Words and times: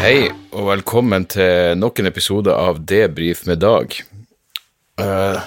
Hei, 0.00 0.30
og 0.56 0.64
velkommen 0.64 1.26
til 1.28 1.74
nok 1.76 1.98
en 2.00 2.08
episode 2.08 2.54
av 2.56 2.78
Debrif 2.88 3.42
med 3.44 3.60
Dag. 3.60 3.92
Eh, 4.96 5.42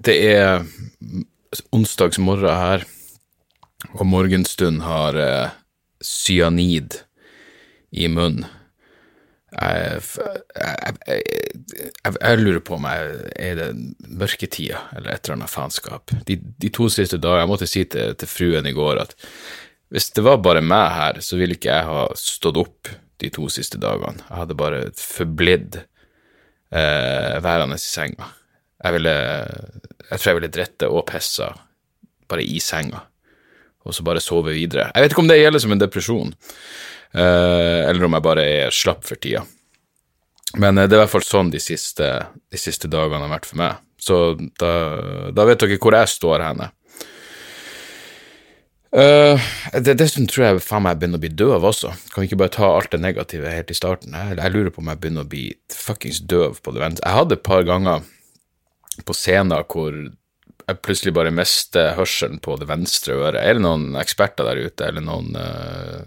det 0.00 0.14
er 0.30 0.64
onsdagsmorgen 1.76 2.56
her, 2.56 2.86
og 3.92 4.06
morgenstund 4.08 4.80
har 4.86 5.20
uh, 5.20 5.52
cyanid 6.00 7.02
i 7.92 8.08
munnen. 8.08 8.48
Jeg, 9.52 10.00
jeg, 10.56 10.98
jeg, 11.12 12.16
jeg 12.16 12.40
lurer 12.40 12.64
på 12.64 12.80
om 12.80 12.88
jeg 12.88 13.14
er 13.36 13.60
det 13.60 13.70
mørketida 14.08 14.86
eller 14.96 15.12
et 15.12 15.26
eller 15.26 15.42
annet 15.42 15.52
faenskap. 15.52 16.16
De, 16.24 16.40
de 16.40 16.72
to 16.72 16.88
siste 16.88 17.20
dagene 17.20 17.44
Jeg 17.44 17.52
måtte 17.52 17.68
si 17.68 17.84
til, 17.84 18.16
til 18.16 18.36
fruen 18.38 18.72
i 18.72 18.76
går 18.76 19.04
at 19.04 19.18
hvis 19.92 20.14
det 20.16 20.24
var 20.24 20.40
bare 20.40 20.64
meg 20.64 20.94
her, 20.96 21.20
så 21.20 21.36
ville 21.36 21.60
ikke 21.60 21.76
jeg 21.76 21.92
ha 21.92 22.06
stått 22.16 22.64
opp 22.64 22.96
de 23.22 23.30
to 23.32 23.48
siste 23.52 23.78
dagene. 23.80 24.22
Jeg 24.28 24.40
hadde 24.42 24.58
bare 24.58 24.80
forblidd 25.00 25.80
eh, 25.80 27.36
værende 27.44 27.78
i 27.78 27.82
senga. 27.82 28.30
Jeg 28.84 28.98
ville 28.98 29.14
Jeg 30.10 30.18
tror 30.18 30.30
jeg 30.30 30.38
ville 30.40 30.54
drette 30.54 30.88
og 30.92 31.06
pissa 31.08 31.50
bare 32.28 32.42
i 32.42 32.60
senga, 32.62 33.00
og 33.86 33.94
så 33.94 34.02
bare 34.06 34.22
sove 34.22 34.52
videre. 34.54 34.90
Jeg 34.94 35.02
vet 35.02 35.12
ikke 35.14 35.22
om 35.22 35.28
det 35.30 35.38
gjelder 35.40 35.62
som 35.62 35.72
en 35.74 35.82
depresjon, 35.82 36.32
eh, 37.14 37.82
eller 37.88 38.06
om 38.06 38.16
jeg 38.18 38.26
bare 38.26 38.44
er 38.44 38.74
slapp 38.74 39.04
for 39.06 39.18
tida. 39.18 39.44
Men 40.54 40.78
eh, 40.78 40.86
det 40.86 40.96
er 40.96 41.00
i 41.00 41.04
hvert 41.04 41.14
fall 41.16 41.26
sånn 41.26 41.50
de 41.50 41.62
siste, 41.62 42.08
de 42.50 42.60
siste 42.60 42.90
dagene 42.90 43.26
har 43.26 43.34
vært 43.38 43.50
for 43.50 43.62
meg. 43.62 43.82
Så 43.98 44.18
da, 44.60 44.72
da 45.34 45.46
vet 45.48 45.62
dere 45.62 45.78
hvor 45.82 45.96
jeg 45.96 46.12
står 46.12 46.44
henne. 46.44 46.70
Uh, 48.94 49.42
det, 49.74 49.96
dessuten 49.98 50.28
tror 50.30 50.44
jeg 50.44 50.60
faen 50.64 50.84
meg 50.86 51.00
begynner 51.00 51.18
å 51.18 51.24
bli 51.24 51.32
døv 51.34 51.64
også. 51.68 51.90
Kan 52.12 52.22
vi 52.22 52.28
ikke 52.30 52.38
bare 52.44 52.54
ta 52.54 52.68
alt 52.70 52.92
det 52.94 53.02
negative 53.02 53.50
helt 53.50 53.72
i 53.72 53.76
starten? 53.76 54.14
Jeg, 54.14 54.38
jeg 54.38 54.54
lurer 54.54 54.72
på 54.72 54.82
om 54.82 54.90
jeg 54.92 55.00
begynner 55.02 55.26
å 55.26 55.30
bli 55.32 55.48
fuckings 55.74 56.22
døv 56.30 56.60
på 56.62 56.74
det 56.76 56.84
venstre. 56.84 57.04
Jeg 57.08 57.18
hadde 57.18 57.38
et 57.38 57.46
par 57.46 57.66
ganger 57.66 58.06
på 59.06 59.16
scenen 59.16 59.56
hvor 59.66 59.96
jeg 60.66 60.82
plutselig 60.82 61.14
bare 61.14 61.34
mister 61.34 61.92
hørselen 61.98 62.40
på 62.42 62.56
det 62.60 62.68
venstre 62.70 63.18
øret. 63.18 63.42
Er 63.42 63.58
det 63.58 63.64
noen 63.66 63.98
eksperter 64.00 64.48
der 64.48 64.62
ute, 64.66 64.88
eller 64.88 65.04
noen 65.04 65.34
uh, 65.38 66.06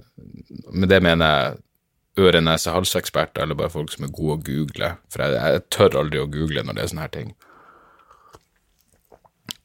Med 0.72 0.90
det 0.92 1.04
mener 1.04 1.30
jeg 1.30 2.26
øre-, 2.26 2.42
nese-, 2.44 2.74
halseksperter, 2.74 3.44
eller 3.44 3.60
bare 3.60 3.72
folk 3.72 3.92
som 3.94 4.08
er 4.08 4.16
gode 4.16 4.39
å 4.39 4.44
google. 4.50 4.95
For 5.12 5.23
jeg, 5.23 5.38
jeg 5.39 5.68
tør 5.76 6.02
aldri 6.02 6.23
å 6.23 6.32
google 6.32 6.66
når 6.66 6.80
det 6.80 6.84
er 6.84 6.92
sånne 6.94 7.08
her 7.08 7.16
ting 7.20 7.38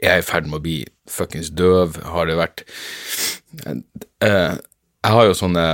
jeg 0.05 0.13
er 0.13 0.23
i 0.23 0.27
ferd 0.27 0.49
med 0.49 0.61
å 0.61 0.65
bli 0.65 0.79
fuckings 1.11 1.51
døv, 1.53 1.99
har 2.05 2.29
det 2.29 2.37
vært 2.39 2.65
eh, 3.65 4.55
Jeg 4.57 5.17
har 5.17 5.29
jo 5.29 5.35
sånne 5.37 5.67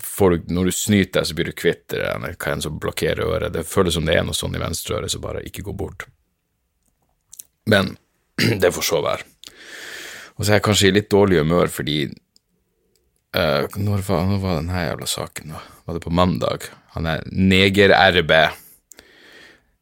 får 0.00 0.32
du 0.32 0.54
Når 0.56 0.70
du 0.70 0.76
snyter 0.76 1.18
deg, 1.18 1.28
så 1.28 1.36
blir 1.36 1.50
du 1.50 1.58
kvitt 1.58 1.84
det, 1.92 2.00
hva 2.00 2.54
enn 2.54 2.64
som 2.64 2.80
blokkerer 2.80 3.28
øret. 3.28 3.52
Det 3.52 3.66
føles 3.68 3.98
som 3.98 4.08
det 4.08 4.16
er 4.16 4.24
noe 4.24 4.36
sånn 4.36 4.56
i 4.56 4.62
venstre 4.62 4.96
øre 5.00 5.12
som 5.12 5.24
bare 5.24 5.44
ikke 5.44 5.66
går 5.68 5.76
bort. 5.76 6.08
Men 7.68 7.94
det 8.62 8.72
får 8.72 8.88
så 8.88 9.04
være. 9.04 9.28
Og 10.38 10.46
så 10.46 10.54
er 10.54 10.58
jeg 10.58 10.66
kanskje 10.70 10.88
i 10.88 10.96
litt 10.96 11.12
dårlig 11.12 11.42
humør 11.42 11.68
fordi 11.70 11.98
uh, 13.36 13.68
når, 13.76 14.00
var, 14.08 14.24
når 14.30 14.40
var 14.40 14.58
denne 14.62 14.88
jævla 14.88 15.12
saken. 15.12 15.54
Var 15.84 15.98
det 15.98 16.04
på 16.08 16.16
mandag? 16.16 16.70
Han 16.96 17.08
er 17.08 17.24
neger-RB 17.28 18.32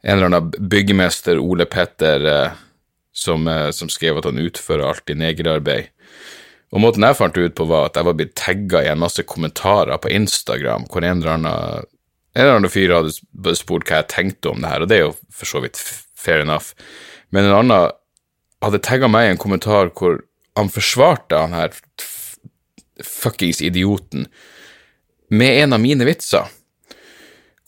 en 0.02 0.16
eller 0.16 0.30
annen 0.30 0.68
byggemester, 0.72 1.38
Ole 1.38 1.66
Petter, 1.68 2.24
eh, 2.26 2.58
som, 3.12 3.48
eh, 3.48 3.70
som, 3.70 3.88
skrev 3.88 4.18
at 4.18 4.28
han 4.28 4.40
utfører 4.40 4.86
alltid 4.88 5.20
negerarbeid. 5.20 5.90
Og 6.70 6.82
måten 6.84 7.04
jeg 7.04 7.18
fant 7.18 7.36
ut 7.36 7.56
på, 7.58 7.66
var 7.66 7.88
at 7.88 7.98
jeg 7.98 8.06
var 8.06 8.16
blitt 8.16 8.36
tagga 8.38 8.84
i 8.84 8.90
en 8.92 9.02
masse 9.02 9.22
kommentarer 9.26 9.98
på 9.98 10.12
Instagram, 10.14 10.86
hvor 10.90 11.04
en 11.04 11.18
eller 11.18 11.32
annen, 11.34 11.88
en 12.36 12.44
eller 12.44 12.60
annen 12.60 12.72
fyr 12.72 12.94
hadde 12.94 13.56
spurt 13.58 13.88
hva 13.88 14.00
jeg 14.00 14.12
tenkte 14.12 14.52
om 14.52 14.62
det 14.62 14.70
her, 14.70 14.84
og 14.84 14.90
det 14.90 15.00
er 15.00 15.08
jo 15.08 15.16
for 15.34 15.50
så 15.50 15.62
vidt 15.64 15.80
fair 15.80 16.44
enough. 16.44 16.76
Men 17.34 17.48
en 17.48 17.56
annen 17.58 17.90
hadde 18.62 18.82
tagga 18.86 19.10
meg 19.10 19.26
i 19.26 19.32
en 19.34 19.40
kommentar 19.40 19.90
hvor 19.98 20.20
han 20.58 20.70
forsvarte 20.70 21.42
han 21.42 21.56
her 21.56 21.74
fuckings 23.02 23.62
idioten 23.64 24.28
med 25.30 25.62
en 25.64 25.74
av 25.74 25.82
mine 25.82 26.06
vitser 26.06 26.50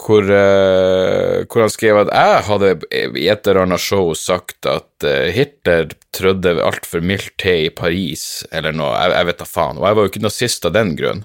hvor, 0.03 0.27
uh, 0.27 1.43
hvor, 1.47 1.65
han 1.65 1.73
skrev 1.73 2.01
at 2.03 2.13
jeg 2.13 2.45
hadde 2.49 2.71
i 2.91 3.27
et 3.31 3.47
eller 3.47 3.63
annet 3.65 3.83
show 3.83 4.13
sagt 4.19 4.67
at 4.69 5.07
uh, 5.07 5.29
Hitler 5.35 5.93
trødde 6.15 6.57
altfor 6.63 7.05
mildt 7.05 7.35
til 7.43 7.69
i 7.69 7.75
Paris, 7.75 8.43
eller 8.51 8.75
noe, 8.77 8.93
jeg, 8.99 9.15
jeg 9.17 9.29
vet 9.31 9.43
da 9.43 9.49
faen, 9.49 9.79
og 9.81 9.87
jeg 9.87 9.99
var 9.99 10.07
jo 10.07 10.13
ikke 10.13 10.25
nazist 10.25 10.69
av 10.69 10.75
den 10.77 10.95
grunn. 10.99 11.25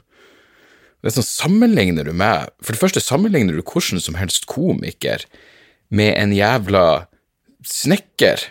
Det 1.02 1.12
er 1.12 1.18
sånn, 1.20 1.30
Sammenligner 1.30 2.08
du 2.08 2.14
meg 2.18 2.50
For 2.66 2.74
det 2.74 2.82
første 2.82 3.04
sammenligner 3.06 3.54
du 3.54 3.62
hvordan 3.62 4.02
som 4.02 4.18
helst 4.18 4.48
komiker 4.50 5.22
med 5.94 6.16
en 6.18 6.34
jævla 6.36 7.06
snekker 7.64 8.42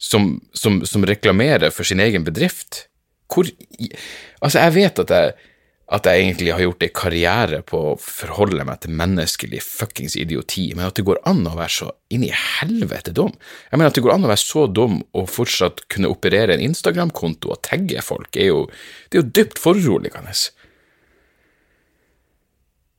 som, 0.00 0.38
som, 0.56 0.78
som 0.88 1.04
reklamerer 1.04 1.74
for 1.74 1.84
sin 1.84 2.00
egen 2.00 2.24
bedrift. 2.24 2.86
Hvor 3.28 3.50
Altså, 4.40 4.62
jeg 4.62 4.72
vet 4.78 5.02
at 5.02 5.10
jeg 5.12 5.34
at 5.90 6.06
jeg 6.06 6.22
egentlig 6.22 6.52
har 6.54 6.62
gjort 6.62 6.84
en 6.86 6.92
karriere 6.94 7.58
på 7.66 7.78
å 7.90 7.94
forholde 7.98 8.62
meg 8.66 8.78
til 8.84 8.94
menneskelig 8.94 9.58
fuckings 9.64 10.14
idioti, 10.18 10.68
men 10.76 10.86
at 10.86 10.94
det 11.00 11.04
går 11.08 11.18
an 11.26 11.42
å 11.50 11.56
være 11.58 11.74
så 11.74 11.88
inn 12.14 12.22
i 12.28 12.30
helvete 12.30 13.14
dum. 13.16 13.32
Jeg 13.70 13.80
mener 13.80 13.90
at 13.90 13.98
det 13.98 14.04
går 14.04 14.14
an 14.14 14.28
å 14.28 14.30
være 14.30 14.42
så 14.44 14.68
dum 14.70 15.00
og 15.18 15.26
fortsatt 15.34 15.82
kunne 15.90 16.12
operere 16.12 16.54
en 16.54 16.62
Instagram-konto 16.68 17.50
og 17.50 17.62
tagge 17.66 18.04
folk, 18.06 18.30
er 18.38 18.52
jo, 18.52 18.62
det 19.10 19.18
er 19.18 19.24
jo 19.24 19.32
dypt 19.40 19.58
foruroligende. 19.58 20.36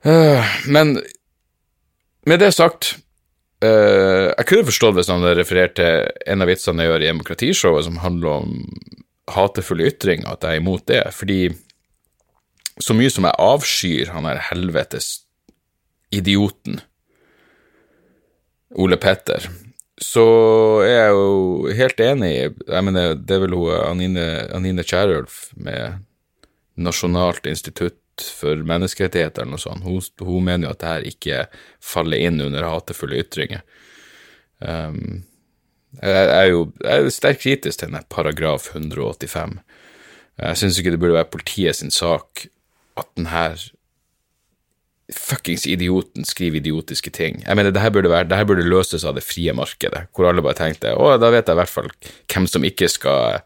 Uh, 0.04 0.44
men 0.68 0.98
med 2.28 2.44
det 2.44 2.52
sagt, 2.58 2.98
uh, 3.64 4.36
jeg 4.36 4.52
kunne 4.52 4.68
forstått 4.68 5.00
hvis 5.00 5.14
han 5.14 5.24
refererte 5.24 5.40
referert 5.40 5.80
til 5.80 6.32
en 6.36 6.44
av 6.44 6.52
vitsene 6.52 6.84
jeg 6.84 6.92
gjør 6.92 7.04
i 7.06 7.12
Demokratishowet 7.14 7.88
som 7.88 8.04
handler 8.04 8.42
om 8.42 8.56
hatefulle 9.32 9.88
ytringer, 9.88 10.34
at 10.34 10.44
jeg 10.44 10.60
er 10.60 10.66
imot 10.66 10.90
det, 10.92 11.06
fordi 11.16 11.46
så 12.80 12.96
mye 12.96 13.12
som 13.12 13.28
jeg 13.28 13.40
avskyr 13.42 14.14
han 14.14 14.28
der 14.30 14.40
helvetes 14.52 15.26
idioten 16.12 16.80
Ole 18.80 18.96
Petter, 19.02 19.50
så 20.02 20.26
er 20.86 20.94
jeg 20.96 21.16
jo 21.16 21.74
helt 21.78 22.00
enig. 22.04 22.32
i 22.32 22.72
Jeg 22.72 22.86
mener, 22.88 23.16
det 23.16 23.36
er 23.36 23.44
vel 23.44 23.56
hun 23.58 23.74
Anine, 23.76 24.28
Anine 24.56 24.86
Kierulf 24.88 25.50
med 25.56 26.00
Nasjonalt 26.80 27.46
institutt 27.46 28.00
for 28.22 28.64
menneskerettigheter 28.68 29.44
eller 29.44 29.58
noe 29.58 29.62
sånt. 29.62 29.84
Hun, 29.86 30.00
hun 30.26 30.48
mener 30.48 30.68
jo 30.68 30.72
at 30.74 30.82
det 30.82 30.92
her 30.92 31.10
ikke 31.12 31.42
faller 31.84 32.24
inn 32.24 32.42
under 32.44 32.66
hatefulle 32.66 33.20
ytringer. 33.22 33.62
Um, 34.60 35.24
jeg 36.00 36.28
er 36.32 36.48
jo 36.48 36.66
jeg 36.80 37.06
er 37.06 37.12
sterkt 37.12 37.44
kritisk 37.44 37.82
til 37.82 37.90
denne 37.90 38.06
paragraf 38.10 38.70
185. 38.72 39.60
Jeg 40.42 40.60
syns 40.62 40.80
ikke 40.80 40.96
det 40.96 41.02
burde 41.02 41.20
være 41.20 41.34
politiet 41.34 41.78
sin 41.78 41.92
sak 41.94 42.48
at 43.02 43.10
denne 43.18 43.46
fuckings 45.12 45.66
idioten 45.68 46.26
skriver 46.28 46.62
idiotiske 46.62 47.12
ting. 47.16 47.42
Jeg 47.44 47.58
mener, 47.58 47.74
det 47.74 47.84
her 47.84 47.92
burde, 47.92 48.12
være, 48.12 48.30
det 48.30 48.38
her 48.40 48.48
burde 48.48 48.68
løses 48.68 49.04
av 49.08 49.18
det 49.18 49.26
frie 49.26 49.54
markedet, 49.56 50.06
hvor 50.16 50.30
alle 50.30 50.44
bare 50.46 50.60
tenkte 50.60 50.94
å, 50.96 51.12
da 51.20 51.32
vet 51.34 51.50
jeg 51.50 51.58
i 51.58 51.62
hvert 51.62 51.74
fall 51.74 51.92
hvem 52.32 52.48
som 52.48 52.68
ikke 52.68 52.88
skal 52.92 53.42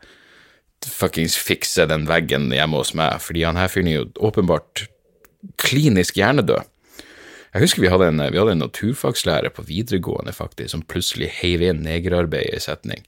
fuckings 0.85 1.37
fikse 1.41 1.87
den 1.89 2.05
veggen 2.09 2.51
hjemme 2.53 2.77
hos 2.81 2.93
meg, 2.97 3.17
fordi 3.23 3.45
han 3.47 3.57
her 3.57 3.71
fyren 3.71 3.89
er 3.89 3.97
jo 3.97 4.09
åpenbart 4.29 4.85
klinisk 5.61 6.19
hjernedød. 6.19 6.69
Jeg 7.55 7.63
husker 7.63 7.85
vi 7.85 7.89
hadde 7.89 8.09
en, 8.11 8.19
vi 8.19 8.37
hadde 8.37 8.51
en 8.57 8.65
naturfagslærer 8.65 9.53
på 9.55 9.63
videregående 9.65 10.33
faktisk, 10.35 10.73
som 10.73 10.83
plutselig 10.83 11.31
heiv 11.37 11.63
inn 11.63 11.85
negerarbeid 11.85 12.51
i 12.51 12.61
setning, 12.61 13.05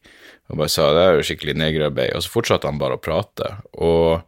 og 0.47 0.61
bare 0.61 0.71
sa 0.71 0.87
det 0.95 1.03
er 1.03 1.19
jo 1.19 1.27
skikkelig 1.27 1.57
negerarbeid, 1.59 2.15
og 2.15 2.23
så 2.23 2.31
fortsatte 2.31 2.69
han 2.69 2.79
bare 2.81 2.97
å 2.97 3.03
prate, 3.03 3.51
og 3.75 4.23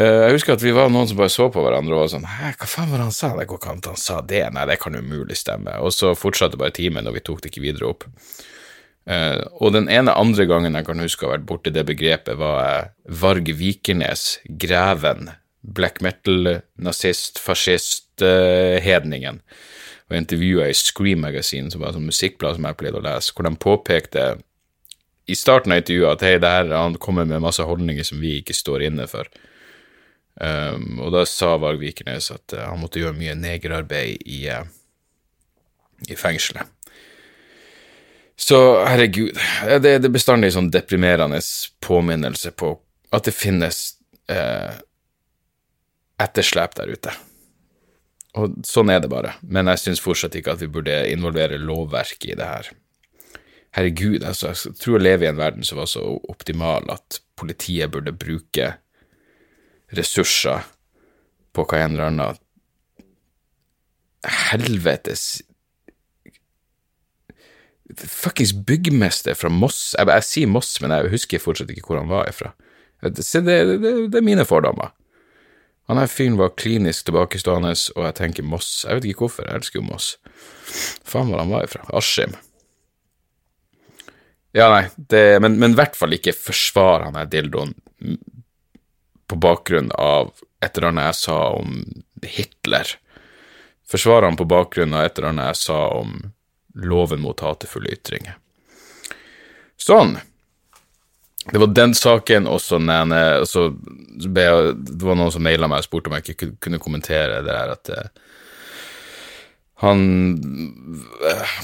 jeg 0.00 0.34
husker 0.34 0.56
at 0.56 0.62
vi 0.64 0.72
var 0.74 0.88
noen 0.90 1.06
som 1.06 1.18
bare 1.20 1.30
så 1.30 1.44
på 1.54 1.62
hverandre 1.62 1.94
og 1.94 2.00
var 2.02 2.08
sånn 2.10 2.26
hæ, 2.26 2.48
hva 2.58 2.66
faen 2.66 2.90
var 2.90 2.98
det 2.98 3.04
han 3.06 3.14
sa, 3.14 3.28
det 3.38 3.46
går 3.50 3.60
ikke 3.60 3.74
an 3.74 3.82
at 3.84 3.90
han 3.92 4.00
sa 4.00 4.16
det, 4.26 4.42
nei, 4.56 4.64
det 4.66 4.80
kan 4.82 4.96
umulig 4.98 5.36
stemme, 5.38 5.76
og 5.78 5.94
så 5.94 6.16
fortsatte 6.18 6.58
bare 6.58 6.74
timen, 6.74 7.06
og 7.06 7.14
vi 7.14 7.22
tok 7.22 7.44
det 7.44 7.52
ikke 7.52 7.62
videre 7.62 7.92
opp. 7.92 8.08
Uh, 9.04 9.44
og 9.60 9.74
den 9.76 9.90
ene 9.92 10.14
andre 10.16 10.46
gangen 10.48 10.74
jeg 10.74 10.86
kan 10.86 11.02
huske 11.04 11.26
å 11.26 11.28
ha 11.28 11.34
vært 11.36 11.46
borti 11.46 11.72
det 11.74 11.84
begrepet, 11.86 12.38
var 12.40 12.58
uh, 12.64 12.90
Varg 13.20 13.50
Vikernes, 13.54 14.40
greven, 14.48 15.28
black 15.60 16.00
metal-nazist, 16.04 17.38
fascist-hedningen, 17.44 19.42
og 20.10 20.18
intervjua 20.18 20.68
i 20.72 20.76
Scream 20.76 21.22
Magazine, 21.24 21.70
som 21.72 21.84
var 21.84 21.94
et 21.94 22.02
musikkblad 22.02 22.58
som 22.58 22.66
jeg 22.68 22.80
pleide 22.80 23.00
å 23.00 23.04
lese, 23.04 23.32
hvor 23.32 23.46
de 23.46 23.54
påpekte 23.60 24.26
i 25.30 25.36
starten 25.38 25.72
av 25.72 25.80
intervjuet 25.80 26.18
at 26.18 26.24
hei, 26.26 26.34
det 26.40 26.50
her, 26.50 26.72
han 26.76 26.98
kommer 27.00 27.28
med 27.28 27.44
masse 27.44 27.64
holdninger 27.64 28.04
som 28.04 28.20
vi 28.20 28.38
ikke 28.40 28.56
står 28.56 28.88
inne 28.90 29.06
for. 29.08 29.28
Um, 30.34 30.98
og 30.98 31.12
da 31.14 31.22
sa 31.30 31.52
Varg 31.62 31.78
Vikernes 31.78 32.32
at 32.34 32.56
uh, 32.56 32.64
han 32.66 32.80
måtte 32.82 32.98
gjøre 32.98 33.14
mye 33.14 33.36
negerarbeid 33.38 34.24
i, 34.26 34.40
uh, 34.50 34.64
i 36.10 36.16
fengselet. 36.18 36.70
Så 38.34 38.58
herregud, 38.82 39.36
det, 39.78 39.92
det 40.02 40.08
er 40.08 40.14
bestandig 40.14 40.50
sånn 40.56 40.72
deprimerende 40.74 41.38
påminnelse 41.84 42.50
på 42.58 42.72
at 43.14 43.28
det 43.28 43.36
finnes 43.36 43.84
uh, 44.32 44.74
etterslep 46.18 46.74
der 46.80 46.90
ute. 46.96 47.14
Og 48.34 48.58
sånn 48.66 48.90
er 48.90 48.98
det 49.04 49.12
bare, 49.12 49.36
men 49.46 49.70
jeg 49.70 49.84
syns 49.84 50.02
fortsatt 50.02 50.34
ikke 50.34 50.56
at 50.56 50.64
vi 50.64 50.72
burde 50.74 50.96
involvere 51.12 51.60
lovverket 51.62 52.32
i 52.32 52.38
det 52.40 52.48
her. 52.48 52.70
Herregud, 53.74 54.24
altså, 54.26 54.50
jeg 54.50 54.78
tror 54.82 54.98
å 54.98 55.02
leve 55.02 55.26
i 55.26 55.30
en 55.30 55.38
verden 55.38 55.66
som 55.66 55.78
var 55.78 55.86
så 55.90 56.02
optimal 56.30 56.90
at 56.90 57.20
politiet 57.38 57.94
burde 57.94 58.14
bruke 58.14 58.72
ressurser 59.98 60.64
på 61.54 61.64
hva 61.68 61.84
en 61.84 61.94
eller 61.94 62.10
annen 62.10 62.40
helvetes 64.24 65.42
Fuckings 67.94 68.54
byggmester 68.66 69.36
fra 69.36 69.50
Moss 69.52 69.92
jeg, 69.98 70.08
jeg, 70.08 70.26
sier 70.26 70.50
Moss, 70.50 70.76
men 70.82 70.94
jeg 70.94 71.12
husker 71.12 71.42
fortsatt 71.42 71.70
ikke 71.74 71.84
hvor 71.90 72.00
han 72.00 72.10
var 72.10 72.30
ifra. 72.30 72.54
Det, 73.04 73.20
det, 73.20 73.42
det, 73.44 73.92
det 74.10 74.18
er 74.18 74.24
mine 74.24 74.46
fordommer. 74.48 74.94
Han 75.92 76.00
her 76.00 76.08
fyren 76.08 76.38
var 76.40 76.54
klinisk 76.56 77.10
tilbakestående, 77.10 77.74
og 77.92 78.06
jeg 78.08 78.16
tenker 78.16 78.46
Moss. 78.48 78.70
Jeg 78.88 78.96
vet 78.96 79.10
ikke 79.10 79.26
hvorfor, 79.26 79.44
jeg 79.44 79.60
elsker 79.60 79.82
jo 79.82 79.86
Moss. 79.90 80.14
Faen 81.04 81.28
hvor 81.28 81.42
han 81.42 81.52
var 81.52 81.68
ifra. 81.68 81.84
Askim. 81.92 82.32
Ja, 84.56 84.70
nei, 84.70 84.86
det, 84.96 85.42
men, 85.44 85.58
i 85.60 85.76
hvert 85.76 85.98
fall 85.98 86.16
ikke 86.16 86.32
forsvar 86.36 87.04
han 87.08 87.18
her 87.18 87.28
dildoen 87.28 87.74
på 89.26 89.38
bakgrunn 89.40 89.90
av 89.94 90.32
et 90.64 90.76
eller 90.76 90.92
annet 90.92 91.10
jeg 91.10 91.20
sa 91.22 91.38
om 91.58 91.80
Hitler. 92.24 92.94
Forsvarer 93.88 94.28
han 94.30 94.38
på 94.40 94.48
bakgrunn 94.48 94.94
av 94.96 95.06
et 95.06 95.18
eller 95.18 95.32
annet 95.32 95.52
jeg 95.52 95.62
sa 95.64 95.80
om 96.00 96.16
loven 96.74 97.22
mot 97.22 97.40
hatefulle 97.40 97.92
ytringer. 97.94 98.38
Sånn. 99.80 100.16
Det 101.52 101.60
var 101.60 101.74
den 101.76 101.92
saken, 101.94 102.46
og 102.48 102.60
så 102.64 102.78
ble 102.80 104.44
Det 104.72 105.04
var 105.04 105.18
noen 105.18 105.32
som 105.34 105.44
maila 105.44 105.68
meg 105.68 105.82
og 105.82 105.88
spurte 105.88 106.08
om 106.08 106.16
jeg 106.16 106.32
ikke 106.32 106.54
kunne 106.64 106.80
kommentere 106.80 107.42
det 107.44 107.52
der 107.52 107.72
at 107.74 107.90
eh, 107.92 108.08
han 109.84 110.00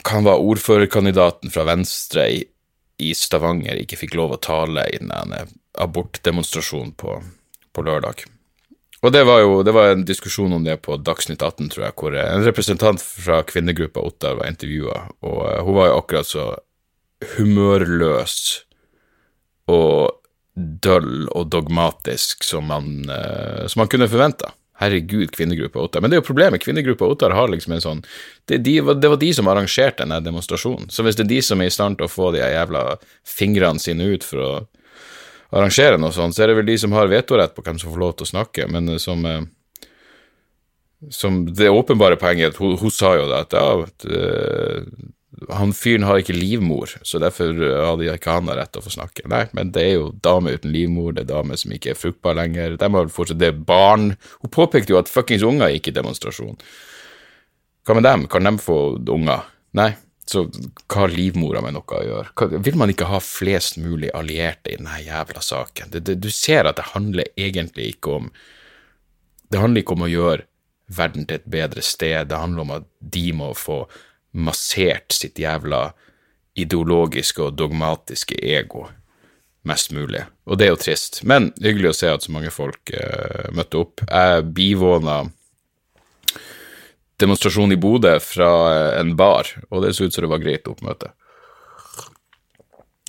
Han 0.05 0.27
var 0.27 0.45
ordførerkandidaten 0.45 1.53
fra 1.55 1.65
Venstre 1.65 2.27
i, 2.29 2.45
i, 3.01 3.15
Stavanger, 3.17 3.81
ikke 3.81 3.97
fikk 4.03 4.19
lov 4.19 4.37
å 4.37 4.43
tale 4.43 4.85
i 4.93 4.99
den 5.01 5.13
abortdemonstrasjonen 5.81 6.93
på, 7.01 7.17
på 7.77 7.85
lørdag. 7.87 8.25
Og 9.01 9.13
det 9.15 9.23
var 9.25 9.41
jo 9.41 9.61
det 9.65 9.73
var 9.73 9.95
en 9.95 10.05
diskusjon 10.05 10.53
om 10.53 10.65
det 10.65 10.83
på 10.85 10.99
Dagsnytt 11.01 11.43
18, 11.43 11.71
tror 11.73 11.87
jeg, 11.87 11.97
hvor 11.97 12.17
en 12.21 12.45
representant 12.45 13.01
fra 13.01 13.41
kvinnegruppa 13.49 14.03
Ottar 14.05 14.37
var 14.41 14.51
intervjua, 14.51 15.07
og 15.25 15.39
eh, 15.49 15.61
hun 15.65 15.79
var 15.79 15.91
jo 15.91 16.01
akkurat 16.03 16.29
så 16.29 16.49
humørløs 17.37 18.37
og 19.71 20.21
døll 20.57 21.29
og 21.31 21.51
dogmatisk 21.53 22.45
som 22.45 22.67
man, 22.69 22.89
uh, 23.09 23.69
som 23.69 23.85
man 23.85 23.91
kunne 23.93 24.09
forventa. 24.11 24.51
Herregud, 24.81 25.29
kvinnegruppa 25.35 25.83
Ottar. 25.83 26.01
Men 26.01 26.11
det 26.11 26.17
er 26.17 26.23
jo 26.23 26.29
problemet, 26.31 26.63
kvinnegruppa 26.65 27.05
Ottar 27.05 27.35
har 27.37 27.51
liksom 27.53 27.75
en 27.77 27.83
sånn 27.85 28.01
det, 28.49 28.63
de, 28.65 28.79
det, 28.81 29.11
var 29.13 29.21
de 29.21 29.29
som 29.37 29.49
arrangerte 29.53 30.07
denne 30.07 30.23
demonstrasjonen. 30.25 30.89
Så 30.89 31.05
hvis 31.05 31.19
det 31.19 31.27
er 31.27 31.33
de 31.35 31.41
som 31.45 31.61
er 31.61 31.69
i 31.69 31.75
stand 31.75 32.01
til 32.01 32.09
å 32.09 32.13
få 32.13 32.31
de 32.33 32.41
jævla 32.41 32.85
fingrene 33.29 33.83
sine 33.83 34.09
ut 34.15 34.25
for 34.25 34.41
å 34.41 34.51
arrangere 35.51 35.99
noe 36.01 36.15
sånt, 36.15 36.37
så 36.37 36.45
er 36.45 36.53
det 36.53 36.61
vel 36.61 36.69
de 36.69 36.77
som 36.81 36.95
har 36.97 37.11
vetorett 37.11 37.55
på 37.57 37.65
hvem 37.67 37.81
som 37.81 37.93
får 37.93 38.03
lov 38.03 38.17
til 38.17 38.29
å 38.29 38.33
snakke, 38.35 38.69
men 38.71 38.95
eh, 38.95 39.01
som 39.03 39.25
uh, 39.27 39.41
som 41.09 41.47
det 41.49 41.71
åpenbare 41.73 42.19
poenget 42.21 42.59
hun, 42.61 42.75
hun 42.77 42.93
sa 42.93 43.15
jo 43.17 43.25
det, 43.31 43.39
at 43.47 43.55
ja, 43.57 43.69
at, 43.87 44.05
uh, 44.05 45.07
han 45.49 45.73
fyren 45.73 46.05
har 46.05 46.21
ikke 46.21 46.37
livmor, 46.37 46.93
så 47.07 47.21
derfor 47.23 47.55
hadde 47.57 48.11
ikke 48.13 48.35
han 48.35 48.51
rett 48.53 48.73
til 48.75 48.83
å 48.83 48.85
få 48.85 48.93
snakke. 48.93 49.25
Nei, 49.31 49.47
men 49.57 49.71
det 49.73 49.85
er 49.87 49.95
jo 49.95 50.11
damer 50.21 50.59
uten 50.59 50.75
livmor, 50.75 51.15
det 51.17 51.25
er 51.25 51.31
damer 51.31 51.57
som 51.61 51.73
ikke 51.73 51.95
er 51.95 51.99
fruktbare 51.99 52.43
lenger, 52.43 52.77
de 52.77 52.91
har 52.97 53.13
fortsatt 53.15 53.41
det 53.41 53.49
er 53.49 53.63
barn. 53.71 54.11
Hun 54.43 54.53
påpekte 54.53 54.93
jo 54.93 55.01
at 55.01 55.09
fuckings 55.09 55.47
unger 55.47 55.73
gikk 55.73 55.89
i 55.89 55.97
demonstrasjon. 55.97 56.61
Hva 57.89 57.97
med 57.97 58.05
dem, 58.05 58.27
kan 58.31 58.45
de 58.45 58.53
få 58.61 58.79
unger? 59.01 59.47
Nei, 59.79 59.95
så 60.31 60.45
hva 60.47 61.03
har 61.03 61.15
livmora 61.15 61.63
med 61.65 61.75
noe 61.75 61.97
å 61.97 62.05
gjøre? 62.07 62.33
Hva, 62.39 62.61
vil 62.63 62.79
man 62.79 62.93
ikke 62.93 63.09
ha 63.11 63.19
flest 63.25 63.81
mulig 63.83 64.13
allierte 64.15 64.71
i 64.71 64.79
denne 64.79 65.01
jævla 65.03 65.43
saken? 65.43 65.91
Det, 65.95 66.05
det, 66.07 66.19
du 66.23 66.31
ser 66.35 66.69
at 66.71 66.79
det 66.79 66.93
handler 66.93 67.33
egentlig 67.37 67.97
ikke 67.97 68.17
om 68.21 68.31
Det 69.51 69.59
handler 69.59 69.83
ikke 69.83 69.97
om 69.97 70.05
å 70.07 70.11
gjøre 70.11 70.45
verden 70.95 71.25
til 71.27 71.41
et 71.41 71.49
bedre 71.51 71.83
sted, 71.83 72.29
det 72.31 72.39
handler 72.39 72.63
om 72.63 72.71
at 72.77 72.87
de 73.03 73.33
må 73.35 73.49
få 73.59 73.81
massert 74.31 75.11
sitt 75.15 75.39
jævla 75.43 75.89
ideologiske 76.59 77.43
og 77.43 77.57
dogmatiske 77.59 78.39
ego 78.39 78.87
mest 79.67 79.91
mulig. 79.93 80.23
Og 80.47 80.59
det 80.59 80.67
er 80.67 80.73
jo 80.73 80.81
trist, 80.81 81.21
men 81.27 81.51
hyggelig 81.61 81.93
å 81.93 81.99
se 81.99 82.11
at 82.15 82.25
så 82.25 82.35
mange 82.35 82.53
folk 82.55 82.93
uh, 82.95 83.51
møtte 83.55 83.83
opp. 83.83 84.05
Jeg 84.07 84.47
bivåna 84.57 85.19
demonstrasjon 87.21 87.73
i 87.75 87.79
Bodø 87.81 88.17
fra 88.25 88.51
en 89.01 89.15
bar, 89.17 89.49
og 89.71 89.85
det 89.85 89.95
så 89.97 90.09
ut 90.09 90.15
som 90.15 90.25
det 90.25 90.33
var 90.33 90.43
greit 90.43 90.69
oppmøte. 90.71 91.13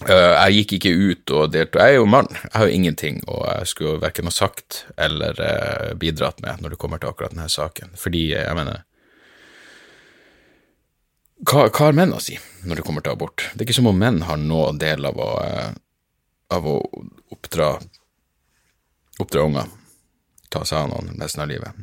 Uh, 0.02 0.34
jeg 0.48 0.62
gikk 0.62 0.72
ikke 0.80 0.92
ut 0.98 1.32
og 1.38 1.52
deltok. 1.54 1.78
Jeg 1.78 1.94
er 1.94 2.00
jo 2.00 2.08
mann, 2.10 2.30
jeg 2.34 2.56
har 2.56 2.66
jo 2.66 2.74
ingenting 2.74 3.20
og 3.30 3.44
jeg 3.46 3.68
skulle 3.70 4.00
verken 4.02 4.26
ha 4.26 4.32
sagt 4.34 4.80
eller 4.98 5.38
uh, 5.38 5.92
bidratt 5.94 6.42
med 6.42 6.64
når 6.64 6.74
det 6.74 6.80
kommer 6.82 7.02
til 7.02 7.12
akkurat 7.12 7.36
denne 7.36 7.46
saken, 7.52 7.94
fordi 8.02 8.32
jeg 8.32 8.56
mener 8.58 8.82
hva, 11.42 11.68
hva, 11.68 11.88
har 11.88 11.96
menn 11.98 12.14
å 12.14 12.22
si 12.22 12.36
når 12.66 12.80
det 12.80 12.86
kommer 12.86 13.06
til 13.06 13.14
abort? 13.14 13.46
Det 13.54 13.64
er 13.64 13.70
ikke 13.70 13.80
som 13.80 13.90
om 13.90 13.98
menn 13.98 14.22
har 14.28 14.42
noen 14.42 14.78
del 14.82 15.06
av 15.10 15.18
å, 15.18 15.30
eh, 15.42 15.72
av 16.54 16.68
å 16.70 16.76
oppdra, 17.34 17.72
oppdra 19.22 19.46
unger, 19.48 19.72
ta 20.54 20.62
seg 20.66 20.84
av 20.84 20.92
noen 20.92 21.18
resten 21.18 21.42
av 21.42 21.50
livet. 21.50 21.82